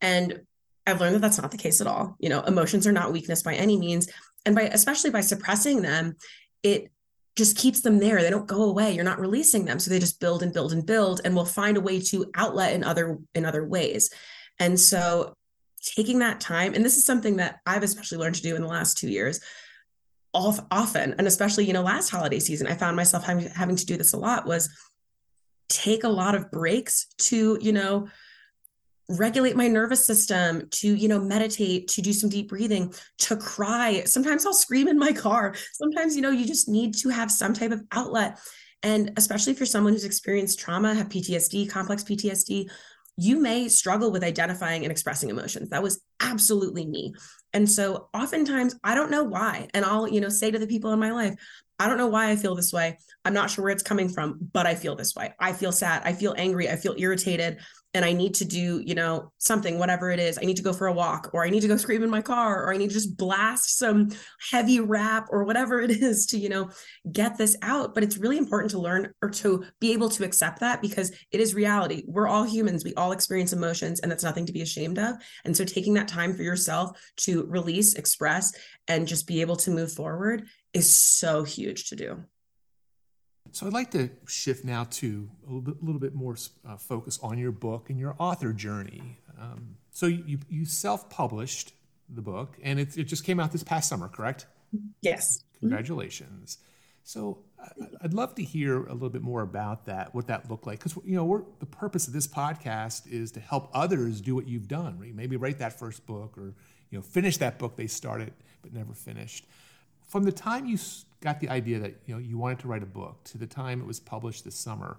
And 0.00 0.40
I've 0.86 1.00
learned 1.00 1.14
that 1.16 1.20
that's 1.20 1.40
not 1.40 1.50
the 1.50 1.58
case 1.58 1.80
at 1.80 1.86
all. 1.86 2.16
You 2.18 2.30
know, 2.30 2.40
emotions 2.42 2.86
are 2.86 2.92
not 2.92 3.12
weakness 3.12 3.42
by 3.42 3.54
any 3.54 3.76
means. 3.78 4.08
And 4.46 4.54
by 4.54 4.62
especially 4.62 5.10
by 5.10 5.20
suppressing 5.20 5.82
them, 5.82 6.16
it 6.62 6.90
just 7.36 7.56
keeps 7.56 7.80
them 7.80 7.98
there. 7.98 8.20
They 8.20 8.30
don't 8.30 8.48
go 8.48 8.62
away. 8.62 8.92
You're 8.92 9.04
not 9.04 9.20
releasing 9.20 9.64
them. 9.64 9.78
So 9.78 9.90
they 9.90 9.98
just 9.98 10.20
build 10.20 10.42
and 10.42 10.52
build 10.52 10.72
and 10.72 10.84
build 10.84 11.20
and 11.24 11.34
will 11.34 11.44
find 11.44 11.76
a 11.76 11.80
way 11.80 12.00
to 12.00 12.30
outlet 12.34 12.74
in 12.74 12.84
other 12.84 13.18
in 13.34 13.44
other 13.44 13.66
ways. 13.66 14.10
And 14.58 14.78
so 14.78 15.34
taking 15.82 16.20
that 16.20 16.40
time, 16.40 16.74
and 16.74 16.84
this 16.84 16.96
is 16.96 17.04
something 17.04 17.36
that 17.36 17.60
I've 17.66 17.82
especially 17.82 18.18
learned 18.18 18.36
to 18.36 18.42
do 18.42 18.56
in 18.56 18.62
the 18.62 18.68
last 18.68 18.98
two 18.98 19.08
years, 19.08 19.40
off 20.32 20.60
often, 20.70 21.14
and 21.18 21.26
especially, 21.26 21.66
you 21.66 21.72
know, 21.72 21.82
last 21.82 22.08
holiday 22.08 22.38
season, 22.38 22.66
I 22.66 22.74
found 22.74 22.96
myself 22.96 23.24
having, 23.24 23.48
having 23.50 23.76
to 23.76 23.86
do 23.86 23.96
this 23.96 24.12
a 24.12 24.18
lot 24.18 24.46
was 24.46 24.70
take 25.68 26.04
a 26.04 26.08
lot 26.08 26.34
of 26.34 26.50
breaks 26.50 27.06
to, 27.18 27.58
you 27.60 27.72
know, 27.72 28.08
regulate 29.08 29.56
my 29.56 29.68
nervous 29.68 30.06
system 30.06 30.68
to 30.70 30.94
you 30.94 31.08
know 31.08 31.20
meditate 31.20 31.88
to 31.88 32.00
do 32.00 32.12
some 32.12 32.30
deep 32.30 32.48
breathing 32.48 32.94
to 33.18 33.36
cry. 33.36 34.02
Sometimes 34.04 34.46
i'll 34.46 34.52
scream 34.52 34.88
in 34.88 34.98
my 34.98 35.12
car. 35.12 35.54
Sometimes 35.72 36.16
you 36.16 36.22
know 36.22 36.30
you 36.30 36.46
just 36.46 36.68
need 36.68 36.94
to 36.94 37.08
have 37.08 37.30
some 37.30 37.52
type 37.52 37.72
of 37.72 37.82
outlet. 37.92 38.38
And 38.84 39.12
especially 39.16 39.52
if 39.52 39.60
you're 39.60 39.66
someone 39.66 39.92
who's 39.92 40.04
experienced 40.04 40.58
trauma 40.58 40.94
have 40.94 41.08
ptsd 41.08 41.68
complex 41.68 42.02
ptsd 42.04 42.70
you 43.16 43.40
may 43.40 43.68
struggle 43.68 44.10
with 44.10 44.24
identifying 44.24 44.84
and 44.84 44.90
expressing 44.90 45.30
emotions. 45.30 45.70
That 45.70 45.82
was 45.82 46.02
absolutely 46.20 46.86
me. 46.86 47.14
And 47.52 47.70
so 47.70 48.08
oftentimes 48.14 48.74
i 48.82 48.94
don't 48.94 49.10
know 49.10 49.24
why 49.24 49.68
and 49.74 49.84
i'll 49.84 50.08
you 50.08 50.20
know 50.20 50.28
say 50.28 50.50
to 50.50 50.58
the 50.58 50.66
people 50.66 50.92
in 50.92 50.98
my 50.98 51.12
life 51.12 51.34
I 51.78 51.88
don't 51.88 51.98
know 51.98 52.08
why 52.08 52.30
I 52.30 52.36
feel 52.36 52.54
this 52.54 52.72
way. 52.72 52.98
I'm 53.24 53.34
not 53.34 53.50
sure 53.50 53.64
where 53.64 53.72
it's 53.72 53.82
coming 53.82 54.08
from, 54.08 54.38
but 54.52 54.66
I 54.66 54.74
feel 54.74 54.96
this 54.96 55.14
way. 55.14 55.34
I 55.38 55.52
feel 55.52 55.72
sad. 55.72 56.02
I 56.04 56.12
feel 56.12 56.34
angry. 56.36 56.68
I 56.68 56.76
feel 56.76 56.94
irritated 56.96 57.58
and 57.94 58.04
I 58.04 58.12
need 58.12 58.34
to 58.34 58.44
do, 58.44 58.82
you 58.84 58.94
know, 58.94 59.32
something, 59.38 59.78
whatever 59.78 60.10
it 60.10 60.18
is. 60.18 60.38
I 60.38 60.46
need 60.46 60.56
to 60.56 60.62
go 60.62 60.72
for 60.72 60.86
a 60.86 60.92
walk, 60.92 61.30
or 61.34 61.44
I 61.44 61.50
need 61.50 61.60
to 61.60 61.68
go 61.68 61.76
scream 61.82 62.02
in 62.02 62.10
my 62.10 62.22
car, 62.22 62.64
or 62.64 62.72
I 62.72 62.76
need 62.76 62.88
to 62.88 62.94
just 62.94 63.16
blast 63.16 63.78
some 63.78 64.10
heavy 64.50 64.80
rap 64.80 65.26
or 65.30 65.44
whatever 65.44 65.80
it 65.80 65.90
is 66.02 66.26
to, 66.26 66.38
you 66.38 66.48
know, 66.48 66.70
get 67.10 67.36
this 67.36 67.56
out. 67.62 67.94
But 67.94 68.02
it's 68.02 68.16
really 68.16 68.38
important 68.38 68.70
to 68.70 68.78
learn 68.78 69.12
or 69.20 69.30
to 69.30 69.64
be 69.80 69.92
able 69.92 70.08
to 70.10 70.24
accept 70.24 70.60
that 70.60 70.80
because 70.80 71.12
it 71.30 71.40
is 71.40 71.54
reality. 71.54 72.04
We're 72.06 72.28
all 72.28 72.44
humans, 72.44 72.84
we 72.84 72.94
all 72.94 73.12
experience 73.12 73.52
emotions, 73.52 74.00
and 74.00 74.10
that's 74.10 74.24
nothing 74.24 74.46
to 74.46 74.52
be 74.52 74.62
ashamed 74.62 74.98
of. 74.98 75.16
And 75.44 75.56
so 75.56 75.64
taking 75.64 75.94
that 75.94 76.08
time 76.08 76.34
for 76.34 76.42
yourself 76.42 76.98
to 77.18 77.44
release, 77.46 77.94
express, 77.94 78.52
and 78.88 79.06
just 79.06 79.26
be 79.26 79.42
able 79.42 79.56
to 79.56 79.70
move 79.70 79.92
forward 79.92 80.46
is 80.72 80.94
so 80.94 81.44
huge 81.44 81.88
to 81.90 81.96
do. 81.96 82.24
So 83.50 83.66
I'd 83.66 83.72
like 83.72 83.90
to 83.90 84.08
shift 84.26 84.64
now 84.64 84.84
to 84.84 85.28
a 85.42 85.46
little 85.46 85.60
bit, 85.60 85.82
little 85.82 86.00
bit 86.00 86.14
more 86.14 86.36
uh, 86.66 86.76
focus 86.76 87.18
on 87.22 87.38
your 87.38 87.52
book 87.52 87.90
and 87.90 87.98
your 87.98 88.16
author 88.18 88.52
journey. 88.52 89.18
Um, 89.38 89.76
so 89.90 90.06
you, 90.06 90.38
you 90.48 90.64
self-published 90.64 91.74
the 92.08 92.22
book, 92.22 92.56
and 92.62 92.78
it, 92.78 92.96
it 92.96 93.04
just 93.04 93.24
came 93.24 93.40
out 93.40 93.52
this 93.52 93.62
past 93.62 93.88
summer, 93.88 94.08
correct? 94.08 94.46
Yes. 95.02 95.44
Congratulations. 95.60 96.58
So 97.04 97.38
I'd 98.02 98.14
love 98.14 98.34
to 98.36 98.42
hear 98.42 98.84
a 98.86 98.92
little 98.92 99.10
bit 99.10 99.22
more 99.22 99.42
about 99.42 99.86
that, 99.86 100.14
what 100.14 100.28
that 100.28 100.48
looked 100.50 100.66
like, 100.66 100.78
because 100.78 100.96
you 101.04 101.16
know 101.16 101.46
the 101.58 101.66
purpose 101.66 102.06
of 102.06 102.12
this 102.12 102.26
podcast 102.26 103.10
is 103.10 103.32
to 103.32 103.40
help 103.40 103.70
others 103.74 104.20
do 104.20 104.34
what 104.34 104.46
you've 104.46 104.68
done. 104.68 104.98
Right? 104.98 105.14
Maybe 105.14 105.36
write 105.36 105.58
that 105.58 105.78
first 105.78 106.06
book, 106.06 106.38
or 106.38 106.54
you 106.90 106.98
know 106.98 107.02
finish 107.02 107.38
that 107.38 107.58
book 107.58 107.76
they 107.76 107.86
started 107.86 108.32
but 108.62 108.72
never 108.72 108.94
finished. 108.94 109.46
From 110.12 110.22
the 110.24 110.30
time 110.30 110.66
you 110.66 110.78
got 111.22 111.40
the 111.40 111.48
idea 111.48 111.78
that 111.78 111.94
you 112.04 112.14
know 112.14 112.20
you 112.20 112.36
wanted 112.36 112.58
to 112.58 112.68
write 112.68 112.82
a 112.82 112.86
book 112.86 113.24
to 113.24 113.38
the 113.38 113.46
time 113.46 113.80
it 113.80 113.86
was 113.86 113.98
published 113.98 114.44
this 114.44 114.54
summer 114.54 114.98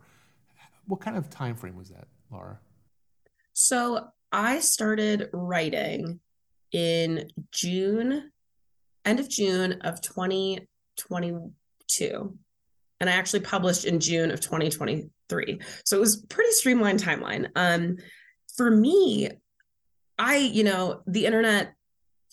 what 0.88 1.02
kind 1.02 1.16
of 1.16 1.30
time 1.30 1.56
frame 1.56 1.78
was 1.78 1.90
that 1.90 2.08
laura? 2.32 2.58
So 3.54 4.08
i 4.32 4.60
started 4.60 5.30
writing 5.32 6.20
in 6.72 7.30
june 7.52 8.32
end 9.06 9.20
of 9.20 9.30
june 9.30 9.74
of 9.82 10.02
2022 10.02 12.38
and 13.00 13.08
i 13.08 13.14
actually 13.14 13.42
published 13.42 13.86
in 13.86 14.00
june 14.00 14.32
of 14.32 14.40
2023 14.40 15.62
so 15.86 15.96
it 15.96 16.00
was 16.00 16.26
pretty 16.26 16.50
streamlined 16.54 17.00
timeline. 17.00 17.50
Um 17.56 17.98
for 18.58 18.72
me 18.72 19.30
i 20.18 20.38
you 20.38 20.64
know 20.64 21.04
the 21.06 21.28
internet 21.28 21.76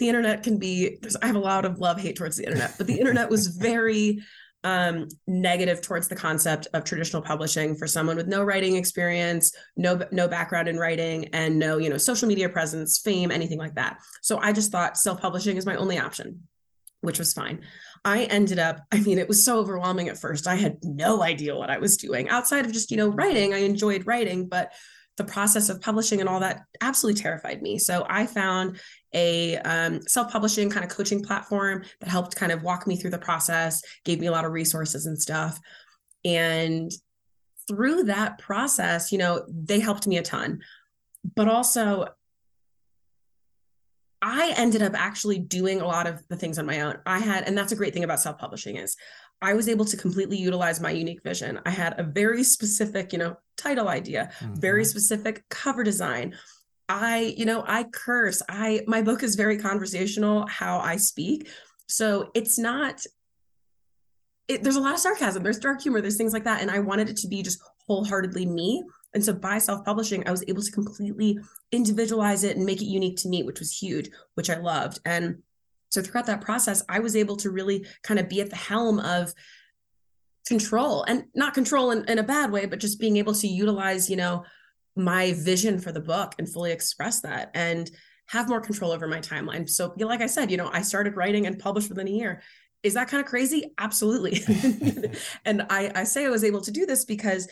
the 0.01 0.09
internet 0.09 0.43
can 0.43 0.59
be 0.59 0.99
i 1.23 1.27
have 1.27 1.37
a 1.37 1.41
lot 1.41 1.65
of 1.65 1.79
love 1.79 2.01
hate 2.01 2.17
towards 2.17 2.37
the 2.37 2.45
internet 2.45 2.75
but 2.77 2.89
the 2.89 2.99
internet 2.99 3.31
was 3.31 3.47
very 3.47 4.19
um, 4.63 5.09
negative 5.27 5.81
towards 5.81 6.09
the 6.09 6.17
concept 6.17 6.69
of 6.75 6.85
traditional 6.85 7.23
publishing 7.23 7.77
for 7.77 7.87
someone 7.87 8.17
with 8.17 8.27
no 8.27 8.43
writing 8.43 8.77
experience 8.77 9.55
no 9.77 10.03
no 10.13 10.29
background 10.29 10.69
in 10.69 10.79
writing 10.79 11.27
and 11.33 11.59
no 11.59 11.79
you 11.79 11.89
know 11.89 11.97
social 11.97 12.29
media 12.29 12.49
presence 12.49 12.99
fame 12.99 13.31
anything 13.31 13.59
like 13.59 13.75
that. 13.77 13.99
So 14.23 14.39
i 14.39 14.53
just 14.53 14.71
thought 14.71 14.99
self-publishing 14.99 15.57
is 15.57 15.65
my 15.65 15.77
only 15.77 15.99
option 15.99 16.43
which 17.03 17.19
was 17.19 17.33
fine. 17.33 17.63
I 18.05 18.25
ended 18.25 18.59
up 18.59 18.81
i 18.93 19.01
mean 19.01 19.19
it 19.19 19.29
was 19.29 19.45
so 19.45 19.59
overwhelming 19.59 20.09
at 20.09 20.19
first. 20.19 20.47
I 20.47 20.57
had 20.57 20.77
no 20.83 21.23
idea 21.23 21.57
what 21.57 21.71
i 21.71 21.79
was 21.79 21.97
doing. 21.97 22.29
Outside 22.29 22.67
of 22.67 22.73
just 22.73 22.91
you 22.91 22.99
know 22.99 23.09
writing 23.09 23.55
i 23.55 23.59
enjoyed 23.59 24.07
writing 24.07 24.47
but 24.47 24.73
the 25.21 25.33
process 25.33 25.69
of 25.69 25.83
publishing 25.83 26.21
and 26.21 26.29
all 26.31 26.41
that 26.41 26.63
absolutely 26.81 27.21
terrified 27.21 27.61
me. 27.61 27.79
So 27.79 28.07
I 28.09 28.25
found 28.25 28.81
a 29.13 29.59
um, 29.59 30.01
self-publishing 30.07 30.71
kind 30.71 30.83
of 30.83 30.91
coaching 30.91 31.23
platform 31.23 31.85
that 32.01 32.09
helped 32.09 32.37
kind 32.37 32.53
of 32.53 32.63
walk 32.63 32.87
me 32.87 32.97
through 32.97 33.11
the 33.11 33.19
process, 33.19 33.83
gave 34.07 34.19
me 34.19 34.29
a 34.29 34.33
lot 34.33 34.47
of 34.47 34.53
resources 34.53 35.05
and 35.05 35.21
stuff. 35.21 35.61
And 36.25 36.91
through 37.69 38.05
that 38.05 38.39
process, 38.39 39.13
you 39.13 39.19
know, 39.19 39.45
they 39.47 39.79
helped 39.79 40.07
me 40.07 40.17
a 40.17 40.23
ton. 40.23 40.61
But 41.37 41.49
also 41.49 42.09
I 44.23 44.55
ended 44.57 44.83
up 44.83 44.95
actually 44.95 45.39
doing 45.39 45.83
a 45.83 45.87
lot 45.87 46.07
of 46.07 46.27
the 46.29 46.37
things 46.37 46.59
on 46.59 46.65
my 46.65 46.81
own. 46.81 46.97
I 47.05 47.19
had, 47.19 47.47
and 47.47 47.59
that's 47.59 47.73
a 47.73 47.77
great 47.77 47.93
thing 47.93 48.05
about 48.05 48.21
self-publishing 48.21 48.77
is 48.77 48.97
I 49.43 49.55
was 49.55 49.69
able 49.69 49.85
to 49.87 49.97
completely 49.97 50.37
utilize 50.37 50.81
my 50.81 50.91
unique 50.91 51.23
vision. 51.23 51.61
I 51.65 51.71
had 51.71 51.99
a 51.99 52.03
very 52.03 52.45
specific, 52.45 53.13
you 53.13 53.19
know, 53.19 53.37
title 53.57 53.89
idea, 53.89 54.31
mm-hmm. 54.41 54.55
very 54.55 54.85
specific 54.85 55.49
cover 55.49 55.83
design. 55.83 56.35
I, 56.89 57.35
you 57.37 57.47
know, 57.47 57.65
I 57.67 57.85
curse. 57.85 58.43
I 58.49 58.83
my 58.87 59.01
book 59.01 59.23
is 59.23 59.37
very 59.37 59.59
conversational 59.59 60.47
how 60.47 60.79
I 60.81 60.97
speak. 60.97 61.49
So 61.87 62.31
it's 62.35 62.59
not 62.59 63.05
it, 64.49 64.65
there's 64.65 64.77
a 64.77 64.81
lot 64.81 64.95
of 64.95 65.01
sarcasm, 65.01 65.43
there's 65.43 65.61
dark 65.61 65.81
humor, 65.81 66.01
there's 66.01 66.17
things 66.17 66.33
like 66.33 66.45
that 66.45 66.61
and 66.61 66.71
I 66.71 66.81
wanted 66.81 67.09
it 67.09 67.17
to 67.19 67.29
be 67.29 67.43
just 67.43 67.61
wholeheartedly 67.87 68.47
me. 68.47 68.83
And 69.15 69.25
so 69.25 69.33
by 69.33 69.59
self-publishing, 69.59 70.27
I 70.27 70.31
was 70.31 70.45
able 70.49 70.63
to 70.63 70.71
completely 70.71 71.39
individualize 71.73 72.45
it 72.45 72.57
and 72.57 72.67
make 72.67 72.83
it 72.83 72.87
unique 72.87 73.17
to 73.19 73.29
me, 73.29 73.43
which 73.43 73.59
was 73.59 73.77
huge, 73.77 74.11
which 74.35 74.51
I 74.51 74.59
loved. 74.59 75.01
And 75.05 75.43
so 75.91 76.01
throughout 76.01 76.27
that 76.27 76.41
process, 76.41 76.83
I 76.89 77.01
was 77.01 77.17
able 77.17 77.37
to 77.39 77.51
really 77.51 77.87
kind 78.03 78.19
of 78.19 78.29
be 78.29 78.41
at 78.41 78.51
the 78.51 78.57
helm 78.57 79.01
of 79.01 79.35
control 80.47 81.03
and 81.03 81.25
not 81.35 81.55
control 81.55 81.91
in, 81.91 82.05
in 82.09 82.19
a 82.19 82.23
bad 82.23 82.51
way, 82.51 82.67
but 82.67 82.81
just 82.81 82.99
being 82.99 83.17
able 83.17 83.35
to 83.35 83.47
utilize, 83.47 84.09
you 84.09 84.17
know, 84.17 84.45
my 84.97 85.33
vision 85.35 85.79
for 85.79 85.93
the 85.93 86.01
book 86.01 86.35
and 86.39 86.49
fully 86.49 86.73
express 86.73 87.21
that 87.21 87.51
and 87.55 87.91
have 88.27 88.49
more 88.49 88.61
control 88.61 88.93
over 88.93 89.09
my 89.09 89.21
timeline. 89.21 89.69
So, 89.69 89.93
like 89.99 90.21
I 90.21 90.27
said, 90.27 90.51
you 90.51 90.57
know, 90.57 90.71
I 90.73 90.83
started 90.83 91.17
writing 91.17 91.47
and 91.47 91.59
published 91.59 91.89
within 91.89 92.09
a 92.09 92.13
year. 92.13 92.43
Is 92.83 92.95
that 92.95 93.09
kind 93.09 93.23
of 93.23 93.29
crazy? 93.29 93.73
Absolutely. 93.79 94.43
and 95.45 95.67
I, 95.69 95.91
I 95.95 96.05
say 96.05 96.25
I 96.25 96.31
was 96.31 96.45
able 96.45 96.63
to 96.63 96.71
do 96.71 96.87
this 96.87 97.05
because 97.05 97.49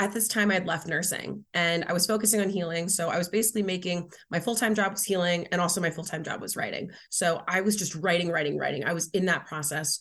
at 0.00 0.12
this 0.12 0.28
time 0.28 0.50
I 0.50 0.54
had 0.54 0.66
left 0.66 0.88
nursing 0.88 1.44
and 1.52 1.84
I 1.84 1.92
was 1.92 2.06
focusing 2.06 2.40
on 2.40 2.48
healing. 2.48 2.88
So 2.88 3.10
I 3.10 3.18
was 3.18 3.28
basically 3.28 3.62
making 3.62 4.10
my 4.30 4.40
full 4.40 4.56
time 4.56 4.74
job 4.74 4.92
was 4.92 5.04
healing 5.04 5.46
and 5.52 5.60
also 5.60 5.80
my 5.80 5.90
full 5.90 6.04
time 6.04 6.24
job 6.24 6.40
was 6.40 6.56
writing. 6.56 6.90
So 7.10 7.42
I 7.46 7.60
was 7.60 7.76
just 7.76 7.94
writing, 7.94 8.30
writing, 8.30 8.56
writing. 8.56 8.84
I 8.84 8.94
was 8.94 9.10
in 9.10 9.26
that 9.26 9.44
process 9.44 9.98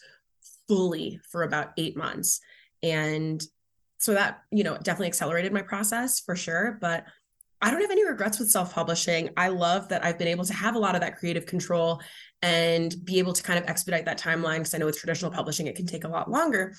fully 0.70 1.20
for 1.30 1.44
about 1.44 1.72
eight 1.78 1.98
months. 1.98 2.40
And 2.82 3.44
so 3.98 4.14
that, 4.14 4.40
you 4.52 4.64
know, 4.64 4.78
definitely 4.78 5.08
accelerated 5.08 5.52
my 5.52 5.64
process 5.64 6.22
for 6.22 6.34
sure. 6.34 6.78
But 6.80 7.04
I 7.62 7.70
don't 7.70 7.82
have 7.82 7.92
any 7.92 8.08
regrets 8.08 8.40
with 8.40 8.50
self 8.50 8.74
publishing. 8.74 9.32
I 9.36 9.50
love 9.50 9.90
that 9.90 10.06
I've 10.06 10.18
been 10.18 10.30
able 10.30 10.46
to 10.46 10.54
have 10.54 10.76
a 10.76 10.80
lot 10.80 10.96
of 10.96 11.02
that 11.02 11.18
creative 11.18 11.46
control 11.46 12.02
and 12.42 12.96
be 13.04 13.20
able 13.20 13.34
to 13.34 13.44
kind 13.44 13.60
of 13.60 13.70
expedite 13.70 14.06
that 14.06 14.18
timeline 14.18 14.60
because 14.60 14.74
I 14.74 14.78
know 14.78 14.86
with 14.86 14.98
traditional 14.98 15.30
publishing, 15.30 15.68
it 15.68 15.76
can 15.76 15.86
take 15.86 16.06
a 16.06 16.08
lot 16.08 16.32
longer. 16.32 16.74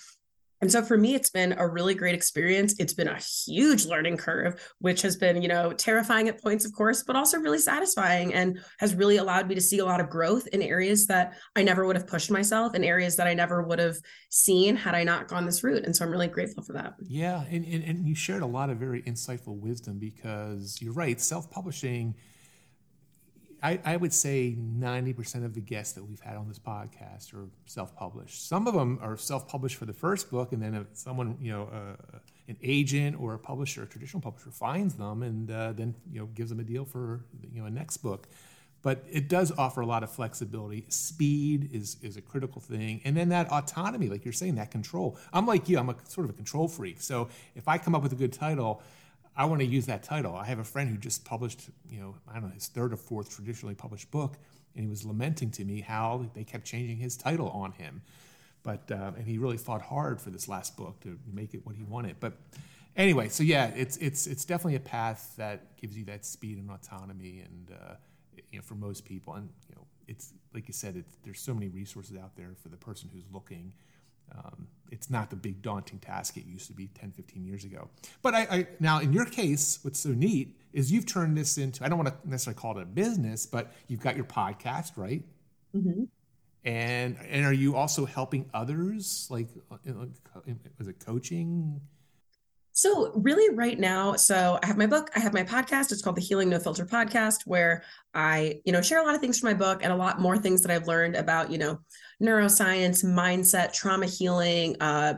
And 0.61 0.71
so 0.71 0.83
for 0.83 0.97
me, 0.97 1.15
it's 1.15 1.31
been 1.31 1.55
a 1.57 1.67
really 1.67 1.95
great 1.95 2.15
experience. 2.15 2.75
It's 2.79 2.93
been 2.93 3.09
a 3.09 3.19
huge 3.19 3.87
learning 3.87 4.19
curve, 4.19 4.61
which 4.79 5.03
has 5.03 5.17
been, 5.17 5.41
you 5.41 5.49
know, 5.49 5.73
terrifying 5.73 6.29
at 6.29 6.43
points, 6.43 6.65
of 6.65 6.73
course, 6.73 7.03
but 7.03 7.17
also 7.17 7.39
really 7.39 7.59
satisfying 7.59 8.35
and 8.35 8.61
has 8.79 8.95
really 8.95 9.17
allowed 9.17 9.49
me 9.49 9.55
to 9.55 9.61
see 9.61 9.79
a 9.79 9.85
lot 9.85 10.01
of 10.01 10.11
growth 10.11 10.47
in 10.49 10.61
areas 10.63 11.07
that 11.07 11.35
I 11.57 11.63
never 11.63 11.87
would 11.87 11.97
have 11.97 12.07
pushed 12.07 12.31
myself, 12.31 12.75
in 12.75 12.85
areas 12.85 13.17
that 13.17 13.27
I 13.27 13.35
never 13.35 13.63
would 13.63 13.79
have 13.79 13.97
seen 14.29 14.77
had 14.77 14.95
I 14.95 15.05
not 15.05 15.29
gone 15.29 15.47
this 15.47 15.65
route. 15.65 15.85
And 15.85 15.97
so 15.97 16.05
I'm 16.05 16.11
really 16.11 16.29
grateful 16.29 16.63
for 16.63 16.75
that. 16.75 16.95
Yeah. 17.01 17.45
And, 17.51 17.65
and, 17.65 17.83
and 17.85 18.07
you 18.07 18.15
shared 18.15 18.43
a 18.43 18.47
lot 18.47 18.71
of 18.71 18.79
very 18.79 19.03
insightful 19.03 19.59
wisdom 19.59 19.99
because 19.99 20.79
you're 20.81 20.93
right, 20.93 21.21
self 21.21 21.51
publishing 21.51 22.15
I, 23.63 23.79
I 23.85 23.97
would 23.97 24.13
say 24.13 24.57
90% 24.59 25.45
of 25.45 25.55
the 25.55 25.61
guests 25.61 25.93
that 25.95 26.05
we've 26.05 26.21
had 26.21 26.37
on 26.37 26.49
this 26.49 26.59
podcast 26.59 27.35
are 27.35 27.49
self-published. 27.67 28.49
Some 28.49 28.67
of 28.67 28.75
them 28.75 28.99
are 29.03 29.17
self-published 29.17 29.77
for 29.77 29.85
the 29.85 29.93
first 29.93 30.31
book, 30.31 30.53
and 30.53 30.63
then 30.63 30.75
if 30.75 30.87
someone, 30.95 31.37
you 31.41 31.53
know, 31.53 31.69
uh, 31.73 32.19
an 32.51 32.57
agent 32.63 33.21
or 33.21 33.35
a 33.35 33.39
publisher, 33.39 33.85
a 33.85 33.87
traditional 33.87 34.21
publisher, 34.21 34.51
finds 34.51 34.95
them 34.95 35.23
and 35.23 35.51
uh, 35.51 35.73
then 35.73 35.95
you 36.11 36.21
know 36.21 36.27
gives 36.27 36.51
them 36.51 36.59
a 36.61 36.65
deal 36.65 36.85
for 36.85 37.25
you 37.53 37.61
know 37.61 37.67
a 37.67 37.71
next 37.71 37.99
book. 37.99 38.29
But 38.83 39.05
it 39.11 39.29
does 39.29 39.53
offer 39.53 39.83
a 39.83 39.87
lot 39.87 40.03
of 40.03 40.11
flexibility. 40.11 40.85
Speed 40.89 41.71
is 41.73 41.97
is 42.03 42.17
a 42.17 42.23
critical 42.23 42.61
thing, 42.61 43.01
and 43.05 43.17
then 43.17 43.29
that 43.29 43.51
autonomy, 43.53 44.09
like 44.09 44.25
you're 44.25 44.33
saying, 44.33 44.57
that 44.57 44.71
control. 44.71 45.17
I'm 45.33 45.47
like 45.47 45.69
you. 45.69 45.79
I'm 45.79 45.91
a 45.91 45.97
sort 46.09 46.25
of 46.25 46.31
a 46.31 46.35
control 46.35 46.67
freak. 46.67 47.01
So 47.01 47.29
if 47.55 47.69
I 47.69 47.79
come 47.79 47.95
up 47.95 48.03
with 48.03 48.13
a 48.13 48.17
good 48.17 48.33
title 48.33 48.83
I 49.41 49.47
want 49.47 49.63
to 49.63 49.67
use 49.67 49.87
that 49.87 50.03
title. 50.03 50.37
I 50.37 50.45
have 50.45 50.59
a 50.59 50.65
friend 50.65 50.91
who 50.91 50.99
just 50.99 51.25
published, 51.25 51.71
you 51.89 51.99
know, 51.99 52.15
I 52.29 52.35
don't 52.35 52.43
know, 52.43 52.49
his 52.51 52.67
third 52.67 52.93
or 52.93 52.99
fourth 52.99 53.35
traditionally 53.35 53.75
published 53.75 54.11
book, 54.11 54.37
and 54.75 54.85
he 54.85 54.91
was 54.91 55.07
lamenting 55.07 55.51
to 55.53 55.65
me 55.65 55.81
how 55.81 56.27
they 56.35 56.45
kept 56.45 56.67
changing 56.67 56.99
his 56.99 57.17
title 57.17 57.49
on 57.49 57.73
him. 57.73 58.03
But 58.63 58.93
uh, 58.93 59.13
and 59.17 59.27
he 59.27 59.39
really 59.39 59.57
fought 59.57 59.81
hard 59.81 60.21
for 60.21 60.29
this 60.29 60.47
last 60.47 60.77
book 60.77 61.01
to 61.01 61.19
make 61.33 61.55
it 61.55 61.65
what 61.65 61.75
he 61.75 61.85
wanted. 61.85 62.17
But 62.21 62.35
anyway, 62.99 63.31
so 63.31 63.43
yeah, 63.43 63.69
it's 63.69 63.97
it's 63.97 64.27
it's 64.27 64.45
definitely 64.45 64.77
a 64.77 64.81
path 64.81 65.33
that 65.39 65.75
gives 65.79 65.97
you 65.97 66.05
that 66.05 66.27
speed 66.27 66.59
and 66.59 66.71
autonomy, 66.71 67.43
and 67.43 67.71
uh, 67.83 67.95
you 68.53 68.59
know, 68.59 68.63
for 68.63 68.75
most 68.75 69.07
people, 69.07 69.33
and 69.33 69.49
you 69.71 69.75
know, 69.75 69.87
it's 70.07 70.35
like 70.53 70.69
you 70.69 70.75
said, 70.75 70.97
it's, 70.97 71.17
there's 71.25 71.41
so 71.41 71.55
many 71.55 71.69
resources 71.69 72.15
out 72.15 72.37
there 72.37 72.51
for 72.63 72.69
the 72.69 72.77
person 72.77 73.09
who's 73.11 73.25
looking 73.33 73.73
um, 74.37 74.67
it's 74.91 75.11
not 75.11 75.31
the 75.31 75.37
big 75.37 75.63
daunting 75.63 75.99
task 75.99 76.37
it 76.37 76.45
used 76.45 76.67
to 76.67 76.73
be 76.73 76.89
10, 76.89 77.13
15 77.13 77.45
years 77.45 77.65
ago. 77.65 77.89
But 78.23 78.35
I, 78.35 78.41
I, 78.51 78.67
now, 78.81 79.01
in 79.01 79.13
your 79.13 79.25
case, 79.25 79.79
what's 79.83 80.01
so 80.01 80.11
neat 80.11 80.57
is 80.73 80.91
you've 80.91 81.07
turned 81.07 81.37
this 81.37 81.59
into, 81.59 81.85
I 81.85 81.89
don't 81.89 81.99
want 81.99 82.09
to 82.09 82.31
necessarily 82.31 82.59
call 82.59 82.79
it 82.79 82.83
a 82.83 82.87
business, 82.87 83.47
but 83.47 83.73
you've 83.89 84.01
got 84.01 84.17
your 84.17 84.25
podcast, 84.25 84.93
right? 84.97 85.23
Mm-hmm. 85.75 86.05
And, 86.65 87.17
and 87.29 87.47
are 87.47 87.53
you 87.53 87.77
also 87.77 88.05
helping 88.05 88.49
others? 88.53 89.27
Like, 89.31 89.49
is 90.79 90.89
it 90.89 91.05
coaching? 91.05 91.81
So, 92.81 93.13
really, 93.15 93.55
right 93.55 93.79
now, 93.79 94.17
so 94.17 94.59
I 94.63 94.67
have 94.67 94.79
my 94.79 94.87
book, 94.87 95.11
I 95.15 95.21
have 95.21 95.35
my 95.35 95.45
podcast. 95.45 95.93
It's 95.93 96.01
called 96.01 96.17
the 96.17 96.23
Healing 96.23 96.49
No 96.49 96.59
Filter 96.59 96.87
Podcast, 96.87 97.43
where 97.45 97.83
I, 98.15 98.63
you 98.65 98.73
know, 98.73 98.81
share 98.81 99.03
a 99.03 99.05
lot 99.05 99.15
of 99.15 99.21
things 99.21 99.39
from 99.39 99.51
my 99.51 99.55
book 99.55 99.81
and 99.83 99.93
a 99.93 99.97
lot 99.97 100.19
more 100.19 100.39
things 100.39 100.63
that 100.63 100.71
I've 100.71 100.87
learned 100.87 101.15
about, 101.15 101.51
you 101.51 101.59
know, 101.59 101.81
neuroscience, 102.23 103.05
mindset, 103.05 103.75
trauma 103.75 104.07
healing, 104.07 104.81
uh, 104.81 105.13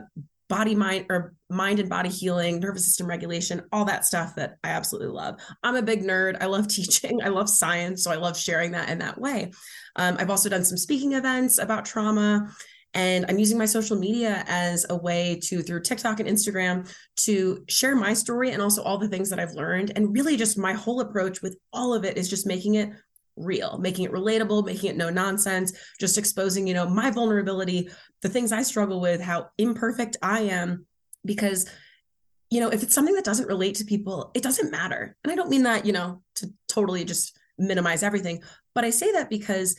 body 0.49 0.75
mind 0.75 1.05
or 1.09 1.35
mind 1.49 1.79
and 1.79 1.87
body 1.87 2.09
healing, 2.09 2.59
nervous 2.59 2.83
system 2.83 3.07
regulation, 3.07 3.61
all 3.71 3.85
that 3.85 4.05
stuff 4.05 4.35
that 4.35 4.57
I 4.65 4.71
absolutely 4.71 5.13
love. 5.13 5.39
I'm 5.63 5.77
a 5.77 5.81
big 5.81 6.03
nerd. 6.03 6.35
I 6.41 6.47
love 6.47 6.67
teaching. 6.67 7.21
I 7.23 7.29
love 7.29 7.49
science, 7.49 8.03
so 8.03 8.11
I 8.11 8.15
love 8.15 8.37
sharing 8.37 8.71
that 8.71 8.89
in 8.89 8.99
that 8.99 9.17
way. 9.17 9.53
Um, 9.95 10.17
I've 10.19 10.29
also 10.29 10.49
done 10.49 10.65
some 10.65 10.77
speaking 10.77 11.13
events 11.13 11.59
about 11.59 11.85
trauma 11.85 12.53
and 12.93 13.25
I'm 13.27 13.39
using 13.39 13.57
my 13.57 13.65
social 13.65 13.97
media 13.97 14.43
as 14.47 14.85
a 14.89 14.95
way 14.95 15.39
to, 15.43 15.61
through 15.61 15.81
TikTok 15.81 16.19
and 16.19 16.29
Instagram, 16.29 16.93
to 17.21 17.63
share 17.67 17.95
my 17.95 18.13
story 18.13 18.51
and 18.51 18.61
also 18.61 18.83
all 18.83 18.97
the 18.97 19.07
things 19.07 19.29
that 19.29 19.39
I've 19.39 19.53
learned. 19.53 19.91
And 19.95 20.13
really, 20.13 20.37
just 20.37 20.57
my 20.57 20.73
whole 20.73 21.01
approach 21.01 21.41
with 21.41 21.57
all 21.71 21.93
of 21.93 22.05
it 22.05 22.17
is 22.17 22.29
just 22.29 22.45
making 22.45 22.75
it 22.75 22.91
real, 23.35 23.79
making 23.79 24.05
it 24.05 24.11
relatable, 24.11 24.65
making 24.65 24.91
it 24.91 24.97
no 24.97 25.09
nonsense, 25.09 25.73
just 25.99 26.17
exposing, 26.17 26.67
you 26.67 26.73
know, 26.73 26.87
my 26.87 27.09
vulnerability, 27.09 27.89
the 28.21 28.29
things 28.29 28.51
I 28.51 28.61
struggle 28.61 29.01
with, 29.01 29.21
how 29.21 29.49
imperfect 29.57 30.17
I 30.21 30.41
am. 30.41 30.85
Because, 31.25 31.67
you 32.51 32.59
know, 32.59 32.69
if 32.69 32.83
it's 32.83 32.93
something 32.93 33.15
that 33.15 33.25
doesn't 33.25 33.47
relate 33.47 33.75
to 33.75 33.85
people, 33.85 34.29
it 34.35 34.43
doesn't 34.43 34.71
matter. 34.71 35.15
And 35.23 35.31
I 35.31 35.35
don't 35.35 35.49
mean 35.49 35.63
that, 35.63 35.85
you 35.85 35.93
know, 35.93 36.21
to 36.35 36.53
totally 36.67 37.05
just 37.05 37.39
minimize 37.57 38.03
everything, 38.03 38.41
but 38.73 38.83
I 38.83 38.89
say 38.89 39.11
that 39.13 39.29
because 39.29 39.75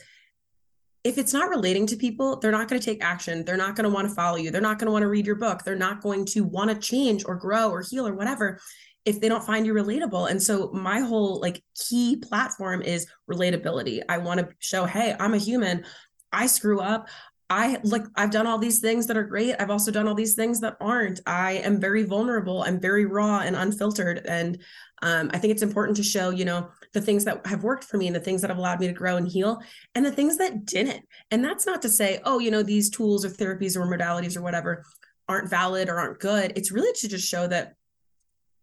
if 1.05 1.19
it's 1.19 1.33
not 1.33 1.49
relating 1.49 1.85
to 1.85 1.95
people, 1.95 2.39
they're 2.39 2.51
not 2.51 2.67
going 2.67 2.81
to 2.81 2.85
take 2.85 3.03
action. 3.03 3.45
They're 3.45 3.55
not 3.55 3.75
going 3.75 3.87
to 3.87 3.93
want 3.93 4.09
to 4.09 4.15
follow 4.15 4.37
you. 4.37 4.49
They're 4.49 4.59
not 4.59 4.79
going 4.79 4.87
to 4.87 4.91
want 4.91 5.03
to 5.03 5.07
read 5.07 5.27
your 5.27 5.35
book. 5.35 5.63
They're 5.63 5.75
not 5.75 6.01
going 6.01 6.25
to 6.25 6.41
want 6.41 6.71
to 6.71 6.75
change 6.75 7.23
or 7.25 7.35
grow 7.35 7.69
or 7.69 7.83
heal 7.83 8.07
or 8.07 8.15
whatever 8.15 8.59
if 9.05 9.21
they 9.21 9.29
don't 9.29 9.45
find 9.45 9.67
you 9.67 9.73
relatable. 9.75 10.31
And 10.31 10.41
so 10.41 10.71
my 10.73 11.01
whole 11.01 11.39
like 11.39 11.63
key 11.75 12.15
platform 12.15 12.81
is 12.81 13.05
relatability. 13.31 14.01
I 14.09 14.17
want 14.17 14.39
to 14.39 14.49
show, 14.57 14.85
hey, 14.85 15.15
I'm 15.19 15.35
a 15.35 15.37
human. 15.37 15.85
I 16.33 16.47
screw 16.47 16.79
up. 16.79 17.07
I 17.49 17.79
like 17.83 18.03
I've 18.15 18.31
done 18.31 18.47
all 18.47 18.57
these 18.57 18.79
things 18.79 19.05
that 19.07 19.17
are 19.17 19.23
great. 19.23 19.55
I've 19.59 19.69
also 19.69 19.91
done 19.91 20.07
all 20.07 20.15
these 20.15 20.33
things 20.33 20.59
that 20.61 20.77
aren't. 20.81 21.19
I 21.27 21.53
am 21.53 21.79
very 21.79 22.03
vulnerable. 22.03 22.63
I'm 22.63 22.79
very 22.79 23.05
raw 23.05 23.39
and 23.39 23.55
unfiltered. 23.55 24.25
And 24.25 24.59
um, 25.03 25.29
I 25.33 25.37
think 25.37 25.51
it's 25.51 25.61
important 25.61 25.97
to 25.97 26.03
show, 26.03 26.31
you 26.31 26.45
know, 26.45 26.69
the 26.93 27.01
things 27.01 27.23
that 27.25 27.45
have 27.45 27.63
worked 27.63 27.83
for 27.83 27.97
me 27.97 28.07
and 28.07 28.15
the 28.15 28.19
things 28.19 28.41
that 28.41 28.49
have 28.49 28.57
allowed 28.57 28.79
me 28.79 28.87
to 28.87 28.93
grow 28.93 29.17
and 29.17 29.27
heal 29.27 29.61
and 29.93 30.03
the 30.03 30.11
things 30.11 30.37
that 30.37 30.65
didn't. 30.65 31.05
And 31.29 31.43
that's 31.43 31.67
not 31.67 31.83
to 31.83 31.89
say, 31.89 32.19
oh, 32.23 32.39
you 32.39 32.49
know, 32.49 32.63
these 32.63 32.89
tools 32.89 33.23
or 33.23 33.29
therapies 33.29 33.75
or 33.77 33.85
modalities 33.85 34.35
or 34.35 34.41
whatever 34.41 34.83
aren't 35.27 35.49
valid 35.49 35.89
or 35.89 35.99
aren't 35.99 36.19
good. 36.19 36.53
It's 36.55 36.71
really 36.71 36.93
to 36.93 37.07
just 37.07 37.27
show 37.27 37.45
that 37.47 37.73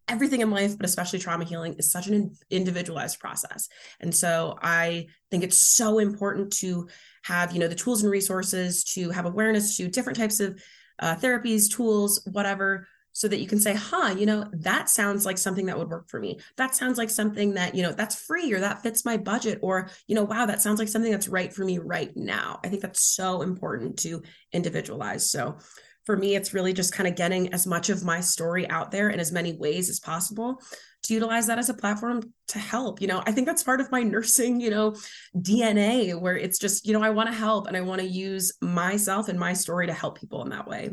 everything 0.09 0.41
in 0.41 0.51
life, 0.51 0.77
but 0.77 0.87
especially 0.87 1.19
trauma 1.19 1.45
healing, 1.45 1.75
is 1.79 1.91
such 1.91 2.07
an 2.09 2.35
individualized 2.51 3.21
process. 3.21 3.69
And 4.01 4.15
so 4.15 4.59
I 4.61 5.07
think 5.31 5.45
it's 5.45 5.59
so 5.59 5.99
important 5.99 6.53
to 6.55 6.89
have, 7.25 7.53
you 7.53 7.61
know, 7.61 7.69
the 7.69 7.75
tools 7.75 8.03
and 8.03 8.11
resources 8.11 8.85
to 8.95 9.11
have 9.11 9.27
awareness 9.27 9.77
to 9.77 9.89
different 9.89 10.19
types 10.19 10.41
of 10.41 10.61
uh, 10.99 11.17
therapies, 11.17 11.71
tools, 11.71 12.27
whatever, 12.31 12.87
so 13.15 13.29
that 13.29 13.41
you 13.41 13.47
can 13.47 13.61
say, 13.61 13.75
huh, 13.75 14.15
you 14.17 14.25
know, 14.25 14.49
that 14.55 14.89
sounds 14.89 15.27
like 15.27 15.37
something 15.37 15.67
that 15.67 15.79
would 15.79 15.91
work 15.91 16.09
for 16.09 16.19
me. 16.19 16.39
That 16.57 16.75
sounds 16.75 16.97
like 16.97 17.11
something 17.11 17.55
that, 17.55 17.75
you 17.75 17.83
know, 17.83 17.93
that's 17.93 18.25
free 18.25 18.53
or 18.55 18.61
that 18.61 18.83
fits 18.83 19.05
my 19.05 19.19
budget 19.19 19.59
or, 19.63 19.91
you 20.07 20.15
know, 20.15 20.25
wow, 20.25 20.47
that 20.47 20.63
sounds 20.63 20.79
like 20.79 20.89
something 20.89 21.13
that's 21.13 21.29
right 21.29 21.53
for 21.53 21.63
me 21.63 21.79
right 21.79 22.11
now. 22.17 22.59
I 22.65 22.69
think 22.69 22.81
that's 22.81 23.05
so 23.05 23.43
important 23.43 23.99
to 24.01 24.23
individualize. 24.53 25.31
So 25.31 25.59
for 26.05 26.17
me, 26.17 26.35
it's 26.35 26.53
really 26.53 26.73
just 26.73 26.93
kind 26.93 27.09
of 27.09 27.15
getting 27.15 27.53
as 27.55 27.67
much 27.67 27.89
of 27.89 28.05
my 28.05 28.21
story 28.21 28.69
out 28.69 28.91
there 28.91 29.11
in 29.11 29.21
as 29.21 29.33
many 29.33 29.53
ways 29.55 29.89
as 29.89 30.01
possible 30.01 30.61
to 31.03 31.15
utilize 31.15 31.47
that 31.47 31.59
as 31.59 31.69
a 31.69 31.75
platform 31.75 32.23
to 32.49 32.59
help. 32.59 33.01
You 33.01 33.09
know, 33.09 33.23
I 33.27 33.33
think 33.33 33.47
that's 33.47 33.63
part 33.63 33.81
of 33.81 33.91
my 33.91 34.03
nursing, 34.03 34.61
you 34.61 34.71
know, 34.71 34.95
DNA, 35.37 36.19
where 36.19 36.37
it's 36.37 36.59
just, 36.59 36.87
you 36.87 36.93
know, 36.93 37.03
I 37.03 37.11
want 37.11 37.29
to 37.29 37.35
help 37.35 37.67
and 37.67 37.77
I 37.77 37.81
want 37.81 38.01
to 38.01 38.07
use 38.07 38.53
myself 38.61 39.29
and 39.29 39.39
my 39.39 39.53
story 39.53 39.87
to 39.87 39.93
help 39.93 40.19
people 40.19 40.43
in 40.43 40.51
that 40.51 40.67
way. 40.67 40.91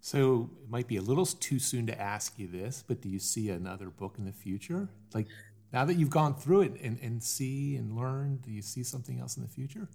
So 0.00 0.50
it 0.62 0.68
might 0.68 0.86
be 0.86 0.98
a 0.98 1.02
little 1.02 1.24
too 1.24 1.58
soon 1.58 1.86
to 1.86 1.98
ask 1.98 2.38
you 2.38 2.46
this, 2.46 2.84
but 2.86 3.00
do 3.00 3.08
you 3.08 3.18
see 3.18 3.48
another 3.48 3.88
book 3.88 4.16
in 4.18 4.26
the 4.26 4.32
future? 4.32 4.88
Like 5.14 5.28
now 5.72 5.86
that 5.86 5.94
you've 5.94 6.10
gone 6.10 6.34
through 6.34 6.62
it 6.62 6.80
and, 6.82 6.98
and 7.00 7.22
see 7.22 7.76
and 7.76 7.96
learn, 7.96 8.36
do 8.44 8.50
you 8.50 8.60
see 8.60 8.82
something 8.82 9.18
else 9.18 9.38
in 9.38 9.42
the 9.42 9.48
future? 9.48 9.88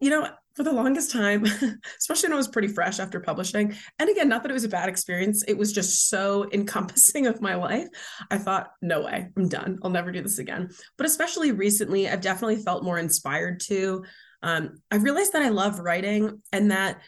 You 0.00 0.10
know, 0.10 0.28
for 0.54 0.64
the 0.64 0.72
longest 0.72 1.12
time, 1.12 1.44
especially 1.98 2.28
when 2.28 2.34
I 2.34 2.36
was 2.36 2.48
pretty 2.48 2.68
fresh 2.68 2.98
after 2.98 3.20
publishing, 3.20 3.74
and 3.98 4.10
again, 4.10 4.28
not 4.28 4.42
that 4.42 4.50
it 4.50 4.54
was 4.54 4.64
a 4.64 4.68
bad 4.68 4.88
experience, 4.88 5.44
it 5.46 5.56
was 5.56 5.72
just 5.72 6.08
so 6.08 6.48
encompassing 6.52 7.26
of 7.26 7.40
my 7.40 7.54
life. 7.54 7.86
I 8.30 8.38
thought, 8.38 8.72
no 8.82 9.02
way, 9.02 9.28
I'm 9.36 9.48
done. 9.48 9.78
I'll 9.82 9.90
never 9.90 10.10
do 10.10 10.22
this 10.22 10.38
again. 10.38 10.70
But 10.96 11.06
especially 11.06 11.52
recently, 11.52 12.08
I've 12.08 12.20
definitely 12.20 12.56
felt 12.56 12.84
more 12.84 12.98
inspired 12.98 13.60
to. 13.60 14.04
Um, 14.42 14.80
I've 14.90 15.04
realized 15.04 15.34
that 15.34 15.42
I 15.42 15.50
love 15.50 15.78
writing 15.78 16.42
and 16.52 16.70
that 16.70 17.00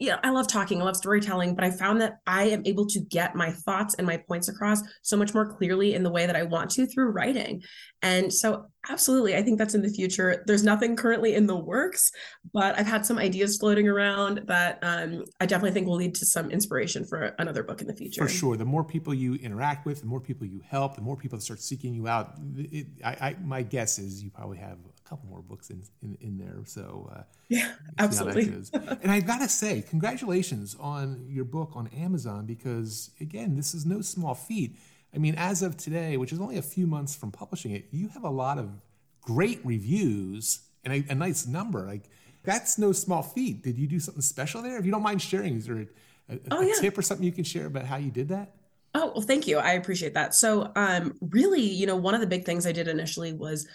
you 0.00 0.10
know, 0.10 0.18
I 0.22 0.30
love 0.30 0.48
talking, 0.48 0.80
I 0.80 0.84
love 0.84 0.96
storytelling, 0.96 1.54
but 1.54 1.64
I 1.64 1.70
found 1.70 2.00
that 2.00 2.18
I 2.26 2.44
am 2.44 2.62
able 2.64 2.86
to 2.86 3.00
get 3.00 3.34
my 3.34 3.50
thoughts 3.50 3.94
and 3.94 4.06
my 4.06 4.16
points 4.16 4.48
across 4.48 4.82
so 5.02 5.16
much 5.16 5.34
more 5.34 5.46
clearly 5.46 5.94
in 5.94 6.02
the 6.02 6.10
way 6.10 6.26
that 6.26 6.36
I 6.36 6.44
want 6.44 6.70
to 6.72 6.86
through 6.86 7.10
writing. 7.10 7.62
And 8.02 8.32
so, 8.32 8.66
absolutely, 8.88 9.36
I 9.36 9.42
think 9.42 9.58
that's 9.58 9.74
in 9.74 9.82
the 9.82 9.88
future. 9.88 10.44
There's 10.46 10.62
nothing 10.62 10.96
currently 10.96 11.34
in 11.34 11.46
the 11.46 11.56
works, 11.56 12.10
but 12.52 12.78
I've 12.78 12.86
had 12.86 13.04
some 13.04 13.18
ideas 13.18 13.58
floating 13.58 13.88
around 13.88 14.42
that 14.46 14.78
um, 14.82 15.24
I 15.40 15.46
definitely 15.46 15.72
think 15.72 15.86
will 15.86 15.96
lead 15.96 16.14
to 16.16 16.26
some 16.26 16.50
inspiration 16.50 17.04
for 17.04 17.34
another 17.38 17.62
book 17.62 17.80
in 17.80 17.86
the 17.86 17.94
future. 17.94 18.22
For 18.22 18.28
sure. 18.28 18.56
The 18.56 18.64
more 18.64 18.84
people 18.84 19.12
you 19.12 19.34
interact 19.34 19.84
with, 19.84 20.00
the 20.00 20.06
more 20.06 20.20
people 20.20 20.46
you 20.46 20.60
help, 20.68 20.94
the 20.94 21.02
more 21.02 21.16
people 21.16 21.38
that 21.38 21.42
start 21.42 21.60
seeking 21.60 21.94
you 21.94 22.06
out. 22.08 22.34
It, 22.56 22.86
I, 23.04 23.10
I, 23.20 23.36
my 23.42 23.62
guess 23.62 23.98
is 23.98 24.22
you 24.22 24.30
probably 24.30 24.58
have 24.58 24.78
couple 25.08 25.28
more 25.28 25.42
books 25.42 25.70
in 25.70 25.82
in, 26.02 26.16
in 26.20 26.38
there. 26.38 26.58
So 26.64 27.10
uh, 27.14 27.22
yeah, 27.48 27.72
absolutely. 27.98 28.52
and 29.02 29.10
I 29.10 29.20
gotta 29.20 29.48
say, 29.48 29.82
congratulations 29.88 30.76
on 30.78 31.24
your 31.28 31.44
book 31.44 31.72
on 31.74 31.88
Amazon 31.88 32.46
because 32.46 33.10
again, 33.20 33.56
this 33.56 33.74
is 33.74 33.86
no 33.86 34.00
small 34.00 34.34
feat. 34.34 34.76
I 35.14 35.18
mean, 35.18 35.34
as 35.36 35.62
of 35.62 35.76
today, 35.76 36.16
which 36.16 36.32
is 36.32 36.40
only 36.40 36.58
a 36.58 36.62
few 36.62 36.86
months 36.86 37.14
from 37.14 37.30
publishing 37.30 37.72
it, 37.72 37.86
you 37.90 38.08
have 38.08 38.24
a 38.24 38.30
lot 38.30 38.58
of 38.58 38.70
great 39.22 39.60
reviews 39.64 40.60
and 40.84 40.92
a, 40.92 41.12
a 41.12 41.14
nice 41.14 41.46
number. 41.46 41.86
Like 41.86 42.04
that's 42.44 42.78
no 42.78 42.92
small 42.92 43.22
feat. 43.22 43.62
Did 43.62 43.78
you 43.78 43.86
do 43.86 44.00
something 44.00 44.22
special 44.22 44.62
there? 44.62 44.78
If 44.78 44.84
you 44.84 44.92
don't 44.92 45.02
mind 45.02 45.22
sharing, 45.22 45.56
is 45.56 45.66
there 45.66 45.86
a, 46.28 46.34
a, 46.34 46.38
oh, 46.50 46.60
a 46.60 46.66
yeah. 46.66 46.74
tip 46.80 46.98
or 46.98 47.02
something 47.02 47.24
you 47.24 47.32
can 47.32 47.44
share 47.44 47.66
about 47.66 47.84
how 47.84 47.96
you 47.96 48.10
did 48.10 48.28
that? 48.28 48.54
Oh, 48.94 49.12
well, 49.14 49.20
thank 49.20 49.46
you. 49.46 49.58
I 49.58 49.72
appreciate 49.72 50.14
that. 50.14 50.34
So, 50.34 50.72
um, 50.74 51.14
really, 51.20 51.60
you 51.60 51.86
know, 51.86 51.96
one 51.96 52.14
of 52.14 52.20
the 52.20 52.26
big 52.26 52.44
things 52.44 52.66
I 52.66 52.72
did 52.72 52.88
initially 52.88 53.32
was 53.32 53.68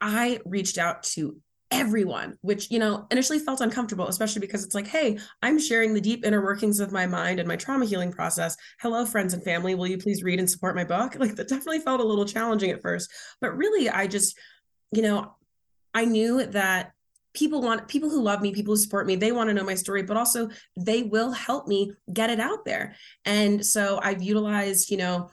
I 0.00 0.40
reached 0.44 0.78
out 0.78 1.02
to 1.14 1.40
everyone, 1.70 2.38
which, 2.42 2.70
you 2.70 2.78
know, 2.78 3.06
initially 3.10 3.38
felt 3.38 3.60
uncomfortable, 3.60 4.06
especially 4.08 4.40
because 4.40 4.64
it's 4.64 4.74
like, 4.74 4.86
hey, 4.86 5.18
I'm 5.42 5.58
sharing 5.58 5.94
the 5.94 6.00
deep 6.00 6.24
inner 6.24 6.42
workings 6.42 6.80
of 6.80 6.92
my 6.92 7.06
mind 7.06 7.38
and 7.40 7.48
my 7.48 7.56
trauma 7.56 7.86
healing 7.86 8.12
process. 8.12 8.56
Hello, 8.80 9.04
friends 9.04 9.34
and 9.34 9.42
family. 9.42 9.74
Will 9.74 9.88
you 9.88 9.98
please 9.98 10.22
read 10.22 10.38
and 10.38 10.50
support 10.50 10.76
my 10.76 10.84
book? 10.84 11.16
Like, 11.26 11.34
that 11.36 11.48
definitely 11.48 11.80
felt 11.80 12.00
a 12.00 12.04
little 12.04 12.24
challenging 12.24 12.70
at 12.70 12.82
first. 12.82 13.10
But 13.40 13.56
really, 13.56 13.88
I 13.88 14.06
just, 14.06 14.38
you 14.92 15.02
know, 15.02 15.34
I 15.92 16.04
knew 16.04 16.46
that 16.46 16.92
people 17.34 17.60
want 17.60 17.88
people 17.88 18.08
who 18.08 18.22
love 18.22 18.40
me 18.40 18.50
people 18.50 18.72
who 18.72 18.80
support 18.80 19.06
me 19.06 19.14
they 19.14 19.30
want 19.30 19.48
to 19.48 19.52
know 19.52 19.62
my 19.62 19.74
story 19.74 20.02
but 20.02 20.16
also 20.16 20.48
they 20.78 21.02
will 21.02 21.30
help 21.32 21.68
me 21.68 21.92
get 22.14 22.30
it 22.30 22.40
out 22.40 22.64
there 22.64 22.94
and 23.26 23.64
so 23.64 24.00
i've 24.02 24.22
utilized 24.22 24.90
you 24.90 24.96
know 24.96 25.30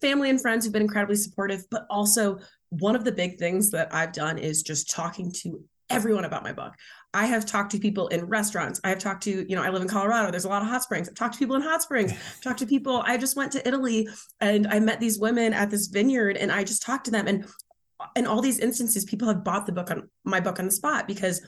family 0.00 0.30
and 0.30 0.40
friends 0.40 0.64
who've 0.64 0.72
been 0.72 0.82
incredibly 0.82 1.16
supportive 1.16 1.64
but 1.68 1.86
also 1.90 2.38
one 2.70 2.96
of 2.96 3.04
the 3.04 3.12
big 3.12 3.38
things 3.38 3.70
that 3.70 3.92
i've 3.94 4.12
done 4.12 4.38
is 4.38 4.62
just 4.62 4.90
talking 4.90 5.30
to 5.32 5.62
everyone 5.90 6.24
about 6.24 6.44
my 6.44 6.52
book. 6.52 6.72
I 7.12 7.26
have 7.26 7.44
talked 7.44 7.72
to 7.72 7.80
people 7.80 8.06
in 8.08 8.24
restaurants. 8.26 8.80
I 8.84 8.90
have 8.90 9.00
talked 9.00 9.24
to 9.24 9.44
you 9.48 9.56
know 9.56 9.62
i 9.62 9.68
live 9.70 9.82
in 9.82 9.88
colorado. 9.88 10.30
There's 10.30 10.44
a 10.44 10.48
lot 10.48 10.62
of 10.62 10.68
hot 10.68 10.82
springs. 10.82 11.08
I've 11.08 11.16
talked 11.16 11.34
to 11.34 11.38
people 11.38 11.56
in 11.56 11.62
hot 11.62 11.82
springs. 11.82 12.12
Talked 12.42 12.60
to 12.60 12.66
people 12.66 13.02
i 13.04 13.16
just 13.18 13.36
went 13.36 13.52
to 13.52 13.66
italy 13.66 14.08
and 14.40 14.66
i 14.68 14.78
met 14.78 15.00
these 15.00 15.18
women 15.18 15.52
at 15.52 15.70
this 15.70 15.88
vineyard 15.88 16.36
and 16.36 16.50
i 16.50 16.64
just 16.64 16.82
talked 16.82 17.06
to 17.06 17.10
them. 17.10 17.26
And 17.26 17.44
in 18.16 18.26
all 18.26 18.40
these 18.40 18.58
instances, 18.58 19.04
people 19.04 19.28
have 19.28 19.44
bought 19.44 19.66
the 19.66 19.72
book 19.72 19.90
on 19.90 20.08
my 20.24 20.40
book 20.40 20.58
on 20.58 20.66
the 20.66 20.70
spot 20.70 21.06
because 21.06 21.42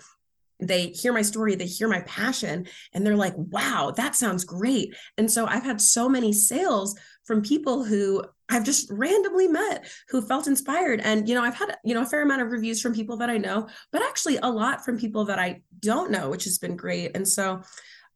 they 0.61 0.89
hear 0.89 1.13
my 1.13 1.23
story, 1.23 1.55
they 1.55 1.67
hear 1.67 1.89
my 1.89 2.01
passion, 2.03 2.67
and 2.93 3.05
they're 3.05 3.17
like, 3.17 3.35
wow, 3.37 3.93
that 3.97 4.15
sounds 4.15 4.45
great. 4.45 4.95
And 5.19 5.31
so 5.31 5.47
I've 5.47 5.65
had 5.65 5.81
so 5.81 6.09
many 6.09 6.33
sales 6.33 6.99
from 7.25 7.43
people 7.43 7.85
who 7.85 8.23
I've 8.53 8.65
just 8.65 8.91
randomly 8.91 9.49
met 9.49 9.87
who 10.11 10.21
felt 10.21 10.47
inspired. 10.47 11.01
And, 11.01 11.29
you 11.29 11.35
know, 11.35 11.43
I've 11.43 11.55
had, 11.55 11.77
you 11.85 11.95
know, 11.95 12.03
a 12.03 12.07
fair 12.07 12.23
amount 12.23 12.43
of 12.43 12.51
reviews 12.51 12.81
from 12.81 12.95
people 12.95 13.17
that 13.17 13.31
I 13.31 13.39
know, 13.39 13.69
but 13.91 14.03
actually 14.03 14.37
a 14.37 14.49
lot 14.49 14.85
from 14.85 14.99
people 14.99 15.25
that 15.25 15.39
I 15.39 15.63
don't 15.81 16.11
know, 16.11 16.29
which 16.29 16.45
has 16.45 16.59
been 16.59 16.77
great. 16.77 17.17
And 17.17 17.27
so 17.27 17.63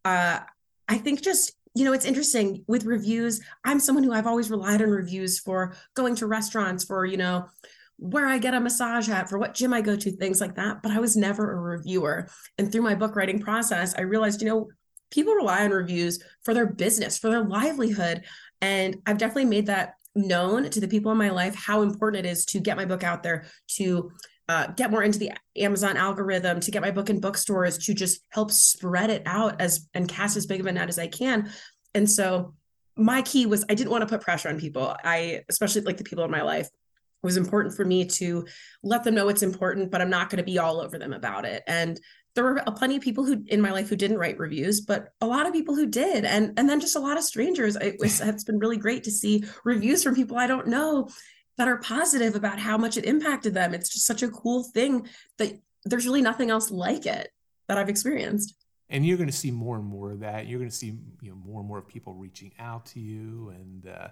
uh, 0.04 0.40
I 0.88 0.98
think 0.98 1.22
just 1.22 1.52
you 1.74 1.84
know, 1.84 1.92
it's 1.92 2.06
interesting 2.06 2.64
with 2.66 2.86
reviews. 2.86 3.42
I'm 3.62 3.80
someone 3.80 4.02
who 4.02 4.14
I've 4.14 4.26
always 4.26 4.50
relied 4.50 4.80
on 4.80 4.88
reviews 4.88 5.38
for 5.38 5.76
going 5.92 6.14
to 6.16 6.26
restaurants, 6.26 6.84
for, 6.84 7.04
you 7.04 7.18
know, 7.18 7.50
where 7.98 8.26
I 8.26 8.38
get 8.38 8.54
a 8.54 8.60
massage 8.60 9.10
at, 9.10 9.28
for 9.28 9.38
what 9.38 9.52
gym 9.52 9.74
I 9.74 9.82
go 9.82 9.94
to, 9.94 10.10
things 10.10 10.40
like 10.40 10.54
that. 10.54 10.82
But 10.82 10.92
I 10.92 11.00
was 11.00 11.18
never 11.18 11.52
a 11.52 11.60
reviewer. 11.60 12.30
And 12.56 12.72
through 12.72 12.80
my 12.80 12.94
book 12.94 13.14
writing 13.14 13.40
process, 13.40 13.94
I 13.94 14.02
realized, 14.02 14.40
you 14.40 14.48
know, 14.48 14.68
people 15.10 15.34
rely 15.34 15.66
on 15.66 15.70
reviews 15.70 16.18
for 16.44 16.54
their 16.54 16.64
business, 16.64 17.18
for 17.18 17.28
their 17.28 17.44
livelihood. 17.44 18.24
And 18.62 18.96
I've 19.04 19.18
definitely 19.18 19.44
made 19.44 19.66
that 19.66 19.96
known 20.16 20.70
to 20.70 20.80
the 20.80 20.88
people 20.88 21.12
in 21.12 21.18
my 21.18 21.30
life 21.30 21.54
how 21.54 21.82
important 21.82 22.24
it 22.24 22.28
is 22.28 22.44
to 22.46 22.60
get 22.60 22.76
my 22.76 22.84
book 22.84 23.04
out 23.04 23.22
there, 23.22 23.46
to 23.68 24.10
uh, 24.48 24.68
get 24.68 24.90
more 24.90 25.02
into 25.02 25.18
the 25.18 25.32
Amazon 25.56 25.96
algorithm, 25.96 26.60
to 26.60 26.70
get 26.70 26.82
my 26.82 26.90
book 26.90 27.10
in 27.10 27.20
bookstores, 27.20 27.78
to 27.78 27.94
just 27.94 28.24
help 28.30 28.50
spread 28.50 29.10
it 29.10 29.22
out 29.26 29.60
as 29.60 29.88
and 29.92 30.08
cast 30.08 30.36
as 30.36 30.46
big 30.46 30.60
of 30.60 30.66
a 30.66 30.72
net 30.72 30.88
as 30.88 30.98
I 30.98 31.08
can. 31.08 31.50
And 31.94 32.08
so 32.08 32.54
my 32.96 33.22
key 33.22 33.46
was 33.46 33.64
I 33.68 33.74
didn't 33.74 33.90
want 33.90 34.02
to 34.02 34.08
put 34.08 34.24
pressure 34.24 34.48
on 34.48 34.58
people. 34.58 34.96
I, 35.04 35.42
especially 35.48 35.82
like 35.82 35.96
the 35.96 36.04
people 36.04 36.24
in 36.24 36.30
my 36.30 36.42
life, 36.42 36.66
it 36.66 37.26
was 37.26 37.36
important 37.36 37.74
for 37.74 37.84
me 37.84 38.04
to 38.04 38.46
let 38.82 39.04
them 39.04 39.14
know 39.14 39.28
it's 39.28 39.42
important, 39.42 39.90
but 39.90 40.00
I'm 40.00 40.10
not 40.10 40.30
going 40.30 40.38
to 40.38 40.44
be 40.44 40.58
all 40.58 40.80
over 40.80 40.98
them 40.98 41.12
about 41.12 41.44
it. 41.44 41.62
And 41.66 42.00
there 42.36 42.44
were 42.44 42.62
plenty 42.76 42.96
of 42.96 43.02
people 43.02 43.24
who 43.24 43.42
in 43.48 43.60
my 43.62 43.72
life 43.72 43.88
who 43.88 43.96
didn't 43.96 44.18
write 44.18 44.38
reviews, 44.38 44.82
but 44.82 45.14
a 45.22 45.26
lot 45.26 45.46
of 45.46 45.54
people 45.54 45.74
who 45.74 45.86
did, 45.86 46.24
and 46.24 46.52
and 46.56 46.68
then 46.68 46.80
just 46.80 46.94
a 46.94 47.00
lot 47.00 47.16
of 47.16 47.24
strangers. 47.24 47.76
It 47.76 47.96
was 47.98 48.20
it's 48.22 48.44
been 48.44 48.58
really 48.58 48.76
great 48.76 49.02
to 49.04 49.10
see 49.10 49.44
reviews 49.64 50.04
from 50.04 50.14
people 50.14 50.36
I 50.36 50.46
don't 50.46 50.68
know 50.68 51.08
that 51.56 51.66
are 51.66 51.78
positive 51.78 52.36
about 52.36 52.58
how 52.58 52.76
much 52.76 52.98
it 52.98 53.06
impacted 53.06 53.54
them. 53.54 53.72
It's 53.72 53.88
just 53.88 54.06
such 54.06 54.22
a 54.22 54.28
cool 54.28 54.62
thing 54.62 55.08
that 55.38 55.58
there's 55.84 56.04
really 56.04 56.20
nothing 56.20 56.50
else 56.50 56.70
like 56.70 57.06
it 57.06 57.30
that 57.68 57.78
I've 57.78 57.88
experienced. 57.88 58.54
And 58.90 59.04
you're 59.04 59.16
going 59.16 59.30
to 59.30 59.36
see 59.36 59.50
more 59.50 59.76
and 59.76 59.84
more 59.84 60.12
of 60.12 60.20
that. 60.20 60.46
You're 60.46 60.58
going 60.58 60.70
to 60.70 60.76
see 60.76 60.98
you 61.22 61.30
know 61.30 61.36
more 61.36 61.60
and 61.60 61.68
more 61.68 61.78
of 61.78 61.88
people 61.88 62.14
reaching 62.14 62.52
out 62.58 62.86
to 62.86 63.00
you 63.00 63.52
and. 63.56 63.88
Uh, 63.88 64.08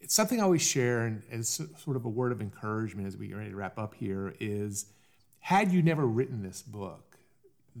it's 0.00 0.14
something 0.14 0.38
I 0.38 0.44
always 0.44 0.62
share 0.62 1.06
and 1.06 1.24
as 1.28 1.48
sort 1.48 1.96
of 1.96 2.04
a 2.04 2.08
word 2.08 2.30
of 2.30 2.40
encouragement 2.40 3.08
as 3.08 3.16
we 3.16 3.26
get 3.26 3.36
ready 3.36 3.50
to 3.50 3.56
wrap 3.56 3.80
up 3.80 3.96
here 3.96 4.32
is 4.38 4.86
had 5.40 5.72
you 5.72 5.82
never 5.82 6.06
written 6.06 6.40
this 6.40 6.62
book, 6.62 7.17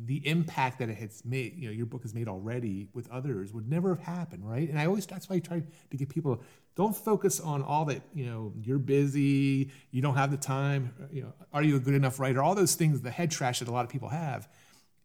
the 0.04 0.26
impact 0.26 0.78
that 0.78 0.88
it 0.88 0.96
has 0.98 1.24
made, 1.24 1.56
you 1.56 1.68
know, 1.68 1.72
your 1.72 1.86
book 1.86 2.02
has 2.02 2.14
made 2.14 2.28
already 2.28 2.88
with 2.94 3.10
others 3.10 3.52
would 3.52 3.68
never 3.68 3.94
have 3.94 4.04
happened, 4.04 4.48
right? 4.48 4.68
And 4.68 4.78
I 4.78 4.86
always 4.86 5.06
that's 5.06 5.28
why 5.28 5.36
I 5.36 5.38
try 5.40 5.62
to 5.90 5.96
get 5.96 6.08
people 6.08 6.42
don't 6.76 6.94
focus 6.94 7.40
on 7.40 7.62
all 7.62 7.84
that, 7.86 8.02
you 8.14 8.26
know, 8.26 8.52
you're 8.62 8.78
busy, 8.78 9.70
you 9.90 10.00
don't 10.00 10.14
have 10.14 10.30
the 10.30 10.36
time, 10.36 10.94
you 11.10 11.22
know, 11.22 11.32
are 11.52 11.62
you 11.62 11.76
a 11.76 11.80
good 11.80 11.94
enough 11.94 12.20
writer? 12.20 12.42
All 12.42 12.54
those 12.54 12.74
things, 12.74 13.00
the 13.00 13.10
head 13.10 13.30
trash 13.30 13.58
that 13.58 13.68
a 13.68 13.72
lot 13.72 13.84
of 13.84 13.90
people 13.90 14.08
have. 14.10 14.48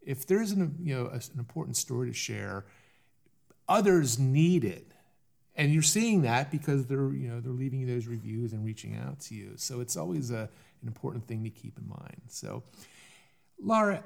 If 0.02 0.28
there's 0.28 0.52
an, 0.52 0.76
you 0.82 0.96
know, 0.96 1.08
an 1.08 1.22
important 1.38 1.78
story 1.78 2.10
to 2.10 2.14
share, 2.14 2.66
others 3.68 4.20
need 4.20 4.64
it 4.64 4.94
and 5.56 5.72
you're 5.72 5.82
seeing 5.82 6.24
that 6.24 6.52
because 6.52 6.86
they're 6.86 7.14
you 7.14 7.28
know 7.28 7.40
they're 7.40 7.54
leaving 7.54 7.80
you 7.80 7.88
those 7.88 8.08
reviews 8.08 8.54
and 8.54 8.66
reaching 8.66 8.96
out 8.96 9.20
to 9.20 9.36
you 9.36 9.54
so 9.56 9.80
it's 9.82 9.96
always 9.96 10.32
a, 10.32 10.50
an 10.82 10.88
important 10.88 11.28
thing 11.28 11.44
to 11.44 11.50
keep 11.50 11.78
in 11.78 11.88
mind 11.88 12.22
so 12.28 12.64
laura 13.62 14.04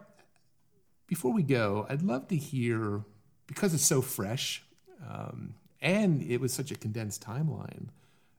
before 1.07 1.33
we 1.33 1.43
go 1.43 1.85
i'd 1.89 2.01
love 2.01 2.27
to 2.27 2.35
hear 2.35 3.03
because 3.47 3.73
it's 3.73 3.85
so 3.85 4.01
fresh 4.01 4.63
um, 5.07 5.53
and 5.81 6.23
it 6.23 6.41
was 6.41 6.51
such 6.51 6.71
a 6.71 6.75
condensed 6.75 7.23
timeline 7.23 7.87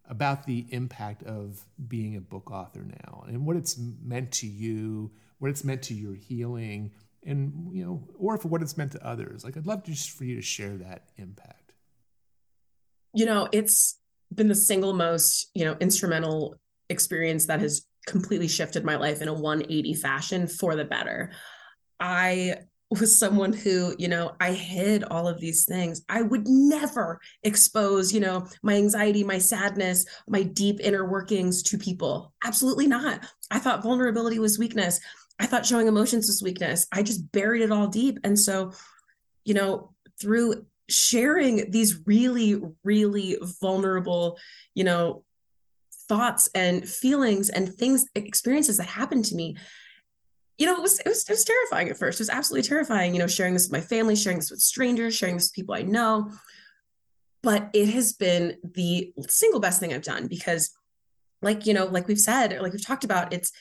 about 0.09 0.47
the 0.47 0.67
impact 0.71 1.23
of 1.25 1.65
being 1.87 2.17
a 2.17 2.21
book 2.21 2.51
author 2.51 2.85
now 3.05 3.25
and 3.27 3.45
what 3.47 3.57
it's 3.57 3.79
meant 4.03 4.31
to 4.33 4.47
you 4.47 5.11
what 5.39 5.51
it's 5.51 5.65
meant 5.65 5.83
to 5.83 5.95
your 5.95 6.15
healing 6.15 6.91
and 7.25 7.71
you 7.73 7.85
know 7.85 8.03
or 8.19 8.37
for 8.39 8.49
what 8.49 8.63
it's 8.63 8.77
meant 8.77 8.93
to 8.93 9.07
others 9.07 9.45
like 9.45 9.57
i'd 9.57 9.67
love 9.67 9.85
just 9.85 10.11
for 10.11 10.25
you 10.25 10.37
to 10.37 10.43
share 10.43 10.77
that 10.77 11.09
impact 11.17 11.69
you 13.15 13.27
know, 13.27 13.49
it's 13.53 13.99
been 14.35 14.49
the 14.49 14.55
single 14.55 14.93
most, 14.93 15.51
you 15.55 15.65
know, 15.65 15.77
instrumental 15.81 16.57
experience 16.89 17.47
that 17.47 17.61
has 17.61 17.87
completely 18.07 18.49
shifted 18.49 18.85
my 18.85 18.97
life 18.97 19.21
in 19.21 19.29
a 19.29 19.35
180 19.35 19.95
fashion 19.95 20.47
for 20.47 20.75
the 20.75 20.85
better. 20.85 21.33
I 22.01 22.57
was 22.91 23.19
someone 23.19 23.53
who, 23.53 23.95
you 23.99 24.09
know, 24.09 24.35
I 24.41 24.53
hid 24.53 25.05
all 25.05 25.29
of 25.29 25.41
these 25.41 25.67
things. 25.67 26.03
I 26.09 26.23
would 26.23 26.49
never 26.49 27.21
expose, 27.43 28.13
you 28.15 28.21
know, 28.21 28.47
my 28.63 28.75
anxiety, 28.75 29.23
my 29.25 29.39
sadness, 29.39 30.07
my 30.27 30.43
deep 30.43 30.81
inner 30.81 31.05
workings 31.05 31.63
to 31.65 31.77
people. 31.77 32.33
Absolutely 32.45 32.87
not. 32.87 33.27
I 33.51 33.59
thought 33.59 33.83
vulnerability 33.83 34.39
was 34.39 34.59
weakness. 34.59 35.01
I 35.39 35.47
thought 35.47 35.67
showing 35.67 35.87
emotions 35.87 36.29
was 36.29 36.43
weakness. 36.43 36.87
I 36.91 37.03
just 37.03 37.31
buried 37.31 37.63
it 37.63 37.73
all 37.73 37.89
deep. 37.89 38.19
And 38.25 38.39
so, 38.39 38.73
you 39.45 39.53
know, 39.53 39.93
through 40.19 40.65
sharing 40.89 41.71
these 41.71 42.01
really 42.07 42.61
really 42.83 43.37
vulnerable 43.61 44.39
you 44.75 44.85
know 44.85 45.23
thoughts 46.09 46.49
and 46.55 46.89
feelings 46.89 47.51
and 47.51 47.75
things 47.75 48.07
experiences 48.15 48.79
that 48.79 48.87
happened 48.87 49.25
to 49.27 49.35
me 49.35 49.55
you 50.59 50.67
know 50.67 50.77
it 50.77 50.83
was, 50.83 51.01
it 51.01 51.09
was 51.09 51.25
it 51.29 51.33
was 51.33 51.45
terrifying 51.45 51.89
at 51.89 51.97
first. 51.97 52.21
It 52.21 52.23
was 52.23 52.31
absolutely 52.31 52.69
terrifying 52.69 53.15
you 53.15 53.21
know 53.21 53.27
sharing 53.27 53.55
this 53.55 53.67
with 53.67 53.73
my 53.73 53.81
family 53.81 54.17
sharing 54.17 54.39
this 54.39 54.51
with 54.51 54.61
strangers 54.61 55.15
sharing 55.15 55.37
this 55.37 55.49
with 55.49 55.55
people 55.55 55.75
i 55.75 55.83
know. 55.83 56.31
But 57.43 57.71
it 57.73 57.89
has 57.91 58.15
been 58.15 58.57
the 58.63 59.13
single 59.29 59.61
best 59.61 59.81
thing 59.81 59.95
i've 59.95 60.03
done 60.03 60.27
because 60.27 60.71
like 61.41 61.67
you 61.67 61.75
know 61.75 61.87
like 61.87 62.09
we've 62.09 62.19
said 62.19 62.61
like 62.61 62.73
we've 62.73 62.85
talked 62.85 63.05
about 63.05 63.33
it's 63.33 63.53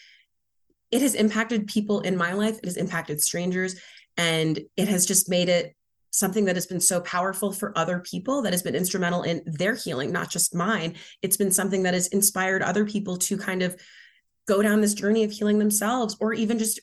it 0.91 1.01
has 1.01 1.15
impacted 1.15 1.67
people 1.67 2.01
in 2.01 2.15
my 2.15 2.33
life. 2.33 2.57
It 2.59 2.65
has 2.65 2.77
impacted 2.77 3.21
strangers. 3.21 3.79
And 4.15 4.59
it 4.77 4.87
has 4.87 5.05
just 5.05 5.29
made 5.29 5.49
it 5.49 5.75
something 6.11 6.45
that 6.45 6.55
has 6.55 6.65
been 6.65 6.79
so 6.79 7.01
powerful 7.01 7.51
for 7.51 7.77
other 7.77 7.99
people 7.99 8.41
that 8.41 8.53
has 8.53 8.63
been 8.63 8.75
instrumental 8.75 9.23
in 9.23 9.41
their 9.45 9.75
healing, 9.75 10.11
not 10.11 10.31
just 10.31 10.55
mine. 10.55 10.95
It's 11.21 11.37
been 11.37 11.51
something 11.51 11.83
that 11.83 11.93
has 11.93 12.07
inspired 12.07 12.63
other 12.63 12.85
people 12.85 13.17
to 13.17 13.37
kind 13.37 13.61
of 13.61 13.79
go 14.47 14.61
down 14.61 14.81
this 14.81 14.93
journey 14.93 15.23
of 15.23 15.31
healing 15.31 15.59
themselves 15.59 16.15
or 16.19 16.33
even 16.33 16.57
just 16.57 16.79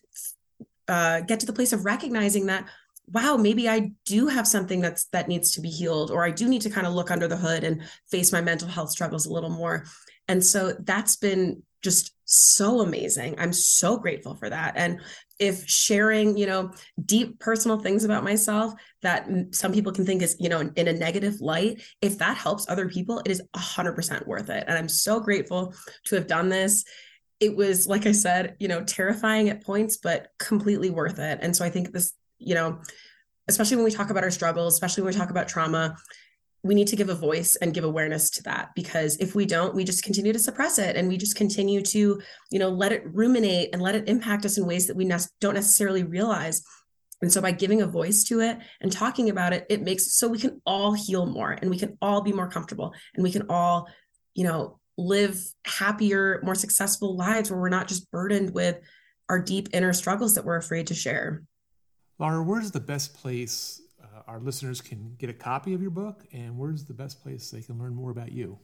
uh, 0.88 1.20
get 1.20 1.40
to 1.40 1.46
the 1.46 1.52
place 1.52 1.72
of 1.72 1.84
recognizing 1.84 2.46
that 2.46 2.68
wow 3.12 3.36
maybe 3.36 3.68
i 3.68 3.90
do 4.06 4.28
have 4.28 4.46
something 4.46 4.80
that's 4.80 5.04
that 5.06 5.28
needs 5.28 5.50
to 5.50 5.60
be 5.60 5.68
healed 5.68 6.10
or 6.10 6.24
i 6.24 6.30
do 6.30 6.48
need 6.48 6.62
to 6.62 6.70
kind 6.70 6.86
of 6.86 6.94
look 6.94 7.10
under 7.10 7.28
the 7.28 7.36
hood 7.36 7.62
and 7.62 7.82
face 8.10 8.32
my 8.32 8.40
mental 8.40 8.68
health 8.68 8.90
struggles 8.90 9.26
a 9.26 9.32
little 9.32 9.50
more 9.50 9.84
and 10.28 10.42
so 10.42 10.72
that's 10.80 11.16
been 11.16 11.62
just 11.82 12.14
so 12.24 12.80
amazing. 12.80 13.38
I'm 13.38 13.52
so 13.52 13.98
grateful 13.98 14.34
for 14.34 14.48
that. 14.48 14.72
And 14.76 15.00
if 15.38 15.68
sharing, 15.68 16.36
you 16.36 16.46
know, 16.46 16.72
deep 17.04 17.38
personal 17.38 17.78
things 17.78 18.04
about 18.04 18.24
myself 18.24 18.72
that 19.02 19.28
some 19.50 19.72
people 19.72 19.92
can 19.92 20.06
think 20.06 20.22
is, 20.22 20.36
you 20.40 20.48
know, 20.48 20.60
in 20.60 20.88
a 20.88 20.92
negative 20.92 21.40
light, 21.40 21.82
if 22.00 22.18
that 22.18 22.38
helps 22.38 22.68
other 22.68 22.88
people, 22.88 23.20
it 23.20 23.30
is 23.30 23.42
100% 23.54 24.26
worth 24.26 24.48
it. 24.48 24.64
And 24.66 24.78
I'm 24.78 24.88
so 24.88 25.20
grateful 25.20 25.74
to 26.06 26.14
have 26.14 26.26
done 26.26 26.48
this. 26.48 26.84
It 27.40 27.56
was, 27.56 27.86
like 27.86 28.06
I 28.06 28.12
said, 28.12 28.56
you 28.58 28.68
know, 28.68 28.82
terrifying 28.84 29.48
at 29.48 29.64
points, 29.64 29.96
but 29.96 30.28
completely 30.38 30.90
worth 30.90 31.18
it. 31.18 31.38
And 31.42 31.54
so 31.54 31.64
I 31.64 31.70
think 31.70 31.92
this, 31.92 32.12
you 32.38 32.54
know, 32.54 32.80
especially 33.48 33.76
when 33.76 33.84
we 33.84 33.90
talk 33.90 34.10
about 34.10 34.24
our 34.24 34.30
struggles, 34.30 34.74
especially 34.74 35.02
when 35.02 35.12
we 35.12 35.18
talk 35.18 35.30
about 35.30 35.48
trauma, 35.48 35.96
we 36.64 36.74
need 36.74 36.88
to 36.88 36.96
give 36.96 37.10
a 37.10 37.14
voice 37.14 37.56
and 37.56 37.74
give 37.74 37.84
awareness 37.84 38.30
to 38.30 38.42
that 38.44 38.70
because 38.74 39.16
if 39.18 39.34
we 39.34 39.44
don't 39.44 39.74
we 39.74 39.84
just 39.84 40.02
continue 40.02 40.32
to 40.32 40.38
suppress 40.38 40.78
it 40.78 40.96
and 40.96 41.06
we 41.06 41.16
just 41.16 41.36
continue 41.36 41.82
to 41.82 42.20
you 42.50 42.58
know 42.58 42.70
let 42.70 42.90
it 42.90 43.04
ruminate 43.12 43.68
and 43.72 43.82
let 43.82 43.94
it 43.94 44.08
impact 44.08 44.44
us 44.44 44.56
in 44.58 44.66
ways 44.66 44.86
that 44.86 44.96
we 44.96 45.04
ne- 45.04 45.18
don't 45.40 45.54
necessarily 45.54 46.02
realize 46.02 46.62
and 47.20 47.30
so 47.30 47.40
by 47.40 47.52
giving 47.52 47.82
a 47.82 47.86
voice 47.86 48.24
to 48.24 48.40
it 48.40 48.58
and 48.80 48.90
talking 48.90 49.28
about 49.28 49.52
it 49.52 49.66
it 49.68 49.82
makes 49.82 50.16
so 50.16 50.26
we 50.26 50.38
can 50.38 50.60
all 50.64 50.94
heal 50.94 51.26
more 51.26 51.52
and 51.52 51.70
we 51.70 51.78
can 51.78 51.96
all 52.00 52.22
be 52.22 52.32
more 52.32 52.48
comfortable 52.48 52.94
and 53.14 53.22
we 53.22 53.30
can 53.30 53.46
all 53.50 53.86
you 54.34 54.44
know 54.44 54.80
live 54.96 55.40
happier, 55.64 56.40
more 56.42 56.54
successful 56.54 57.16
lives 57.16 57.50
where 57.50 57.60
we're 57.60 57.68
not 57.68 57.88
just 57.88 58.10
burdened 58.10 58.54
with 58.54 58.78
our 59.28 59.40
deep 59.40 59.68
inner 59.72 59.92
struggles 59.92 60.34
that 60.34 60.44
we're 60.44 60.56
afraid 60.56 60.86
to 60.88 60.94
share. 60.94 61.42
Laura, 62.18 62.42
where's 62.42 62.70
the 62.70 62.80
best 62.80 63.14
place 63.14 63.80
uh, 64.02 64.22
our 64.26 64.40
listeners 64.40 64.80
can 64.80 65.14
get 65.18 65.30
a 65.30 65.34
copy 65.34 65.74
of 65.74 65.82
your 65.82 65.90
book, 65.90 66.24
and 66.32 66.56
where's 66.56 66.84
the 66.84 66.94
best 66.94 67.22
place 67.22 67.50
they 67.50 67.62
can 67.62 67.78
learn 67.78 67.94
more 67.94 68.10
about 68.10 68.32
you? 68.32 68.58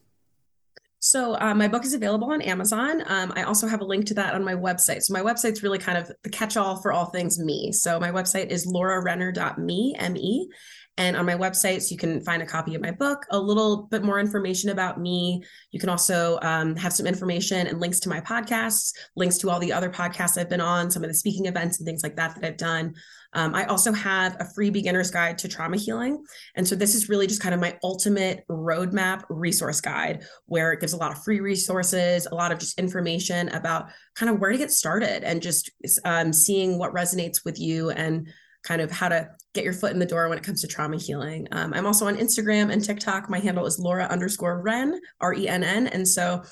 So 1.01 1.35
uh, 1.41 1.55
my 1.55 1.67
book 1.67 1.85
is 1.85 1.95
available 1.95 2.31
on 2.31 2.43
Amazon. 2.43 3.03
Um, 3.07 3.33
I 3.35 3.45
also 3.45 3.67
have 3.67 3.81
a 3.81 3.85
link 3.85 4.07
to 4.07 4.15
that 4.15 4.35
on 4.35 4.45
my 4.45 4.55
website. 4.55 5.03
So 5.03 5.15
my 5.15 5.23
website's 5.23 5.63
really 5.63 5.79
kind 5.79 5.97
of 5.97 6.13
the 6.23 6.31
catch-all 6.31 6.81
for 6.83 6.93
all 6.93 7.07
things 7.07 7.39
me. 7.39 7.73
So 7.73 7.99
my 7.99 8.11
website 8.11 8.49
is 8.49 8.67
laurarenner.me, 8.67 9.97
M-E. 9.99 10.49
And 10.99 11.17
on 11.17 11.25
my 11.25 11.35
website, 11.35 11.91
you 11.91 11.97
can 11.97 12.21
find 12.21 12.43
a 12.43 12.47
copy 12.47 12.75
of 12.75 12.83
my 12.83 12.91
book, 12.91 13.25
a 13.31 13.39
little 13.39 13.85
bit 13.85 14.03
more 14.03 14.21
information 14.21 14.69
about 14.69 15.01
me. 15.01 15.43
You 15.71 15.81
can 15.81 15.89
also 15.89 16.39
um, 16.43 16.77
have 16.77 16.93
some 16.93 17.07
information 17.07 17.67
and 17.67 17.81
links 17.81 18.01
to 18.01 18.11
my 18.11 18.21
podcasts, 18.21 18.93
links 19.17 19.39
to 19.39 19.49
all 19.49 19.59
the 19.59 19.73
other 19.73 19.89
podcasts 19.89 20.37
I've 20.37 20.51
been 20.51 20.61
on, 20.61 20.91
some 20.91 21.03
of 21.03 21.09
the 21.09 21.15
speaking 21.15 21.47
events 21.47 21.79
and 21.79 21.87
things 21.87 22.03
like 22.03 22.17
that 22.17 22.35
that 22.35 22.45
I've 22.45 22.59
done. 22.59 22.95
Um, 23.33 23.55
I 23.55 23.65
also 23.67 23.93
have 23.93 24.37
a 24.41 24.45
free 24.45 24.71
beginner's 24.71 25.11
guide 25.11 25.39
to 25.39 25.49
trauma 25.49 25.77
healing. 25.77 26.25
And 26.57 26.67
so 26.67 26.75
this 26.75 26.95
is 26.95 27.09
really 27.09 27.27
just 27.27 27.41
kind 27.41 27.55
of 27.55 27.61
my 27.61 27.79
ultimate 27.83 28.45
roadmap 28.49 29.25
resource 29.29 29.81
guide 29.81 30.25
where 30.47 30.73
it 30.73 30.81
gives 30.81 30.93
a 30.93 30.97
lot 30.97 31.13
of 31.13 31.23
free 31.23 31.41
resources, 31.41 32.27
a 32.27 32.35
lot 32.35 32.53
of 32.53 32.59
just 32.59 32.79
information 32.79 33.49
about 33.51 33.91
kind 34.17 34.31
of 34.31 34.41
where 34.41 34.53
to 34.53 34.59
get 34.59 34.71
started 34.71 35.23
and 35.25 35.43
just 35.43 35.71
um, 36.05 36.33
seeing 36.33 36.79
what 36.79 36.93
resonates 36.93 37.45
with 37.45 37.59
you 37.61 37.91
and 37.91 38.29
kind 38.63 38.83
of 38.83 38.91
how 38.91 39.09
to 39.09 39.29
get 39.55 39.65
your 39.65 39.73
foot 39.73 39.93
in 39.93 39.99
the 39.99 40.07
door 40.07 40.29
when 40.29 40.37
it 40.37 40.45
comes 40.45 40.61
to 40.61 40.67
trauma 40.67 40.99
healing. 40.99 41.47
Um, 41.53 41.73
I'm 41.73 41.87
also 41.87 42.07
on 42.07 42.17
Instagram 42.17 42.71
and 42.71 42.85
TikTok. 42.85 43.31
My 43.31 43.39
handle 43.39 43.67
is 43.67 43.79
Laura 43.79 44.05
underscore 44.05 44.63
Renn, 44.63 44.99
R 45.21 45.33
E 45.35 45.49
N 45.49 45.65
N. 45.65 45.87
And 45.87 46.07
so 46.07 46.43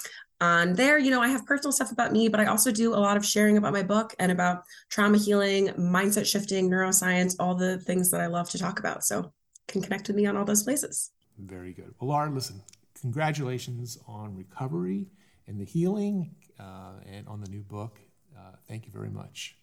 on 0.41 0.75
there, 0.75 0.99
you 0.99 1.11
know, 1.11 1.21
I 1.21 1.29
have 1.29 1.45
personal 1.47 1.73
stuff 1.73 1.91
about 1.91 2.13
me, 2.13 2.29
but 2.29 2.41
I 2.41 2.47
also 2.47 2.71
do 2.71 2.95
a 2.95 2.97
lot 2.97 3.17
of 3.17 3.25
sharing 3.25 3.57
about 3.57 3.73
my 3.73 3.83
book 3.83 4.15
and 4.19 4.31
about 4.31 4.65
trauma 4.89 5.19
healing, 5.19 5.69
mindset 5.69 6.27
shifting, 6.27 6.71
neuroscience, 6.71 7.35
all 7.41 7.55
the 7.55 7.79
things 7.81 8.11
that 8.11 8.21
I 8.21 8.27
love 8.27 8.49
to 8.51 8.59
talk 8.59 8.79
about. 8.79 9.05
So 9.05 9.33
can 9.67 9.83
connect 9.83 10.07
with 10.09 10.17
me 10.17 10.27
on 10.27 10.37
all 10.37 10.45
those 10.45 10.63
places. 10.63 11.11
Very 11.39 11.73
good. 11.73 11.95
Well, 12.01 12.11
Laura, 12.11 12.31
listen, 12.31 12.63
congratulations 13.01 13.99
on 14.07 14.37
recovery 14.37 15.07
and 15.47 15.61
the 15.61 15.65
healing 15.65 16.35
uh, 16.59 16.93
and 17.07 17.27
on 17.29 17.41
the 17.41 17.49
new 17.49 17.63
book. 17.63 17.99
Uh, 18.37 18.53
thank 18.69 18.87
you 18.87 18.93
very 18.93 19.11
much. 19.11 19.57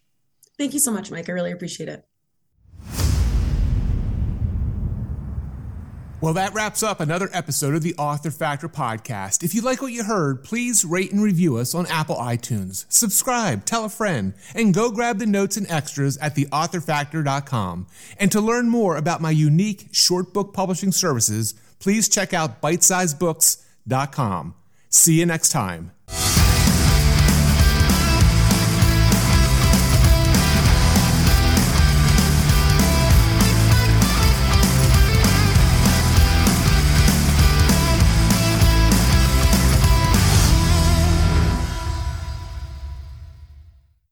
Thank 0.58 0.74
you 0.74 0.80
so 0.80 0.90
much, 0.90 1.10
Mike. 1.10 1.28
I 1.28 1.32
really 1.32 1.52
appreciate 1.52 1.88
it. 1.88 2.06
Well, 6.22 6.32
that 6.32 6.54
wraps 6.54 6.82
up 6.82 7.00
another 7.00 7.28
episode 7.34 7.74
of 7.74 7.82
the 7.82 7.94
Author 7.96 8.30
Factor 8.30 8.70
podcast. 8.70 9.44
If 9.44 9.54
you 9.54 9.60
like 9.60 9.82
what 9.82 9.92
you 9.92 10.02
heard, 10.02 10.42
please 10.42 10.82
rate 10.82 11.12
and 11.12 11.22
review 11.22 11.58
us 11.58 11.74
on 11.74 11.86
Apple 11.88 12.16
iTunes. 12.16 12.86
Subscribe, 12.88 13.66
tell 13.66 13.84
a 13.84 13.90
friend, 13.90 14.32
and 14.54 14.72
go 14.72 14.90
grab 14.90 15.18
the 15.18 15.26
notes 15.26 15.58
and 15.58 15.70
extras 15.70 16.16
at 16.16 16.34
theauthorfactor.com. 16.34 17.86
And 18.18 18.32
to 18.32 18.40
learn 18.40 18.70
more 18.70 18.96
about 18.96 19.20
my 19.20 19.30
unique 19.30 19.88
short 19.92 20.32
book 20.32 20.54
publishing 20.54 20.90
services, 20.90 21.54
please 21.80 22.08
check 22.08 22.32
out 22.32 22.62
bitesizebooks.com. 22.62 24.54
See 24.88 25.20
you 25.20 25.26
next 25.26 25.50
time. 25.50 25.92